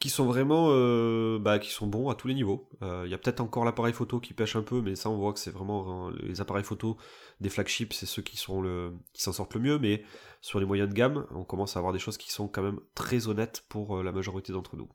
qui 0.00 0.10
sont 0.10 0.26
vraiment 0.26 0.66
euh, 0.70 1.38
bah, 1.38 1.58
qui 1.58 1.70
sont 1.70 1.86
bons 1.86 2.10
à 2.10 2.14
tous 2.14 2.28
les 2.28 2.34
niveaux. 2.34 2.68
Il 2.80 2.86
euh, 2.86 3.08
y 3.08 3.14
a 3.14 3.18
peut-être 3.18 3.40
encore 3.40 3.64
l'appareil 3.64 3.92
photo 3.92 4.20
qui 4.20 4.34
pêche 4.34 4.56
un 4.56 4.62
peu, 4.62 4.80
mais 4.80 4.96
ça 4.96 5.08
on 5.08 5.16
voit 5.16 5.32
que 5.32 5.38
c'est 5.38 5.50
vraiment 5.50 6.10
les 6.10 6.40
appareils 6.40 6.64
photo 6.64 6.96
des 7.40 7.48
flagships, 7.48 7.92
c'est 7.92 8.06
ceux 8.06 8.22
qui 8.22 8.36
sont 8.36 8.60
le 8.60 8.92
qui 9.12 9.22
s'en 9.22 9.32
sortent 9.32 9.54
le 9.54 9.60
mieux, 9.60 9.78
mais 9.78 10.04
sur 10.40 10.60
les 10.60 10.66
moyens 10.66 10.88
de 10.88 10.94
gamme, 10.94 11.26
on 11.30 11.44
commence 11.44 11.76
à 11.76 11.78
avoir 11.78 11.92
des 11.92 11.98
choses 11.98 12.18
qui 12.18 12.30
sont 12.30 12.48
quand 12.48 12.62
même 12.62 12.80
très 12.94 13.28
honnêtes 13.28 13.64
pour 13.68 13.98
euh, 13.98 14.02
la 14.02 14.12
majorité 14.12 14.52
d'entre 14.52 14.76
nous. 14.76 14.88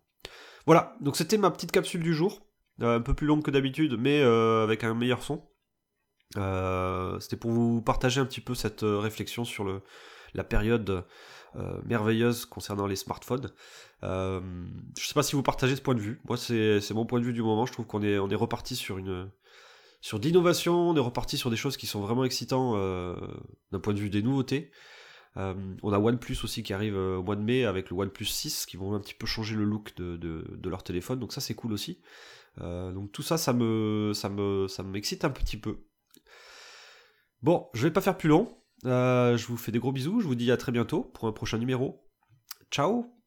Voilà, 0.66 0.96
donc 1.02 1.16
c'était 1.16 1.38
ma 1.38 1.50
petite 1.50 1.72
capsule 1.72 2.04
du 2.04 2.14
jour, 2.14 2.42
un 2.82 3.02
peu 3.02 3.14
plus 3.14 3.28
longue 3.28 3.44
que 3.44 3.52
d'habitude, 3.52 3.98
mais 4.00 4.22
avec 4.22 4.84
un 4.84 4.94
meilleur 4.94 5.24
son. 5.24 5.44
c'était 7.20 7.38
pour 7.38 7.52
vous 7.52 7.82
partager 7.82 8.22
un 8.22 8.26
petit 8.26 8.42
peu 8.42 8.56
cette 8.56 8.82
réflexion 8.84 9.46
sur 9.46 9.82
la 10.34 10.44
période 10.44 11.06
euh, 11.56 11.82
merveilleuse 11.84 12.46
concernant 12.46 12.86
les 12.86 12.96
smartphones. 12.96 13.52
Euh, 14.04 14.40
je 15.00 15.08
sais 15.08 15.16
pas 15.16 15.24
si 15.24 15.36
vous 15.36 15.42
partagez 15.42 15.76
ce 15.76 15.82
point 15.82 15.96
de 15.96 16.00
vue. 16.00 16.22
Moi, 16.28 16.38
c'est 16.38 16.92
mon 16.92 17.08
point 17.08 17.20
de 17.20 17.26
vue 17.26 17.34
du 17.34 17.42
moment. 17.42 17.66
Je 17.66 17.74
trouve 17.74 17.88
qu'on 17.88 18.04
est, 18.04 18.20
on 18.20 18.30
est 18.30 18.36
reparti 18.36 18.76
sur 18.76 18.98
une 19.00 19.32
sur 20.02 20.20
d'innovation, 20.20 20.92
on 20.92 20.96
est 20.96 21.02
reparti 21.02 21.38
sur 21.38 21.50
des 21.50 21.58
choses 21.58 21.76
qui 21.76 21.86
sont 21.86 22.00
vraiment 22.00 22.24
excitantes 22.24 22.78
euh, 22.78 23.16
d'un 23.72 23.80
point 23.80 23.94
de 23.94 24.00
vue 24.00 24.10
des 24.10 24.22
nouveautés. 24.22 24.72
on 25.36 25.92
a 25.92 26.00
OnePlus 26.00 26.38
aussi 26.44 26.64
qui 26.64 26.72
arrive 26.74 26.96
au 26.96 27.24
mois 27.24 27.36
de 27.36 27.42
mai 27.42 27.66
avec 27.66 27.90
le 27.90 27.98
OnePlus 27.98 28.26
6 28.26 28.66
qui 28.66 28.78
vont 28.78 28.94
un 28.94 29.00
petit 29.00 29.14
peu 29.14 29.26
changer 29.26 29.56
le 29.56 29.66
look 29.66 29.94
de, 29.98 30.16
de, 30.16 30.70
leur 30.70 30.84
téléphone, 30.84 31.20
donc 31.20 31.34
ça 31.34 31.42
c'est 31.42 31.54
cool 31.54 31.74
aussi. 31.74 32.00
Donc 32.60 33.12
tout 33.12 33.22
ça, 33.24 33.38
ça 33.38 33.54
me, 33.54 34.12
ça 34.14 34.30
me, 34.30 34.68
ça 34.68 34.84
m'excite 34.84 35.26
un 35.26 35.30
petit 35.30 35.58
peu. 35.58 35.86
Bon, 37.42 37.68
je 37.74 37.84
vais 37.88 37.94
pas 37.94 38.02
faire 38.02 38.18
plus 38.18 38.30
long. 38.30 38.56
Euh, 38.86 39.38
je 39.38 39.48
vous 39.48 39.58
fais 39.58 39.72
des 39.72 39.80
gros 39.80 39.92
bisous, 39.92 40.22
je 40.22 40.28
vous 40.28 40.36
dis 40.36 40.52
à 40.52 40.58
très 40.58 40.72
bientôt 40.72 41.04
pour 41.04 41.28
un 41.28 41.32
prochain 41.32 41.58
numéro. 41.58 42.06
Ciao 42.72 43.19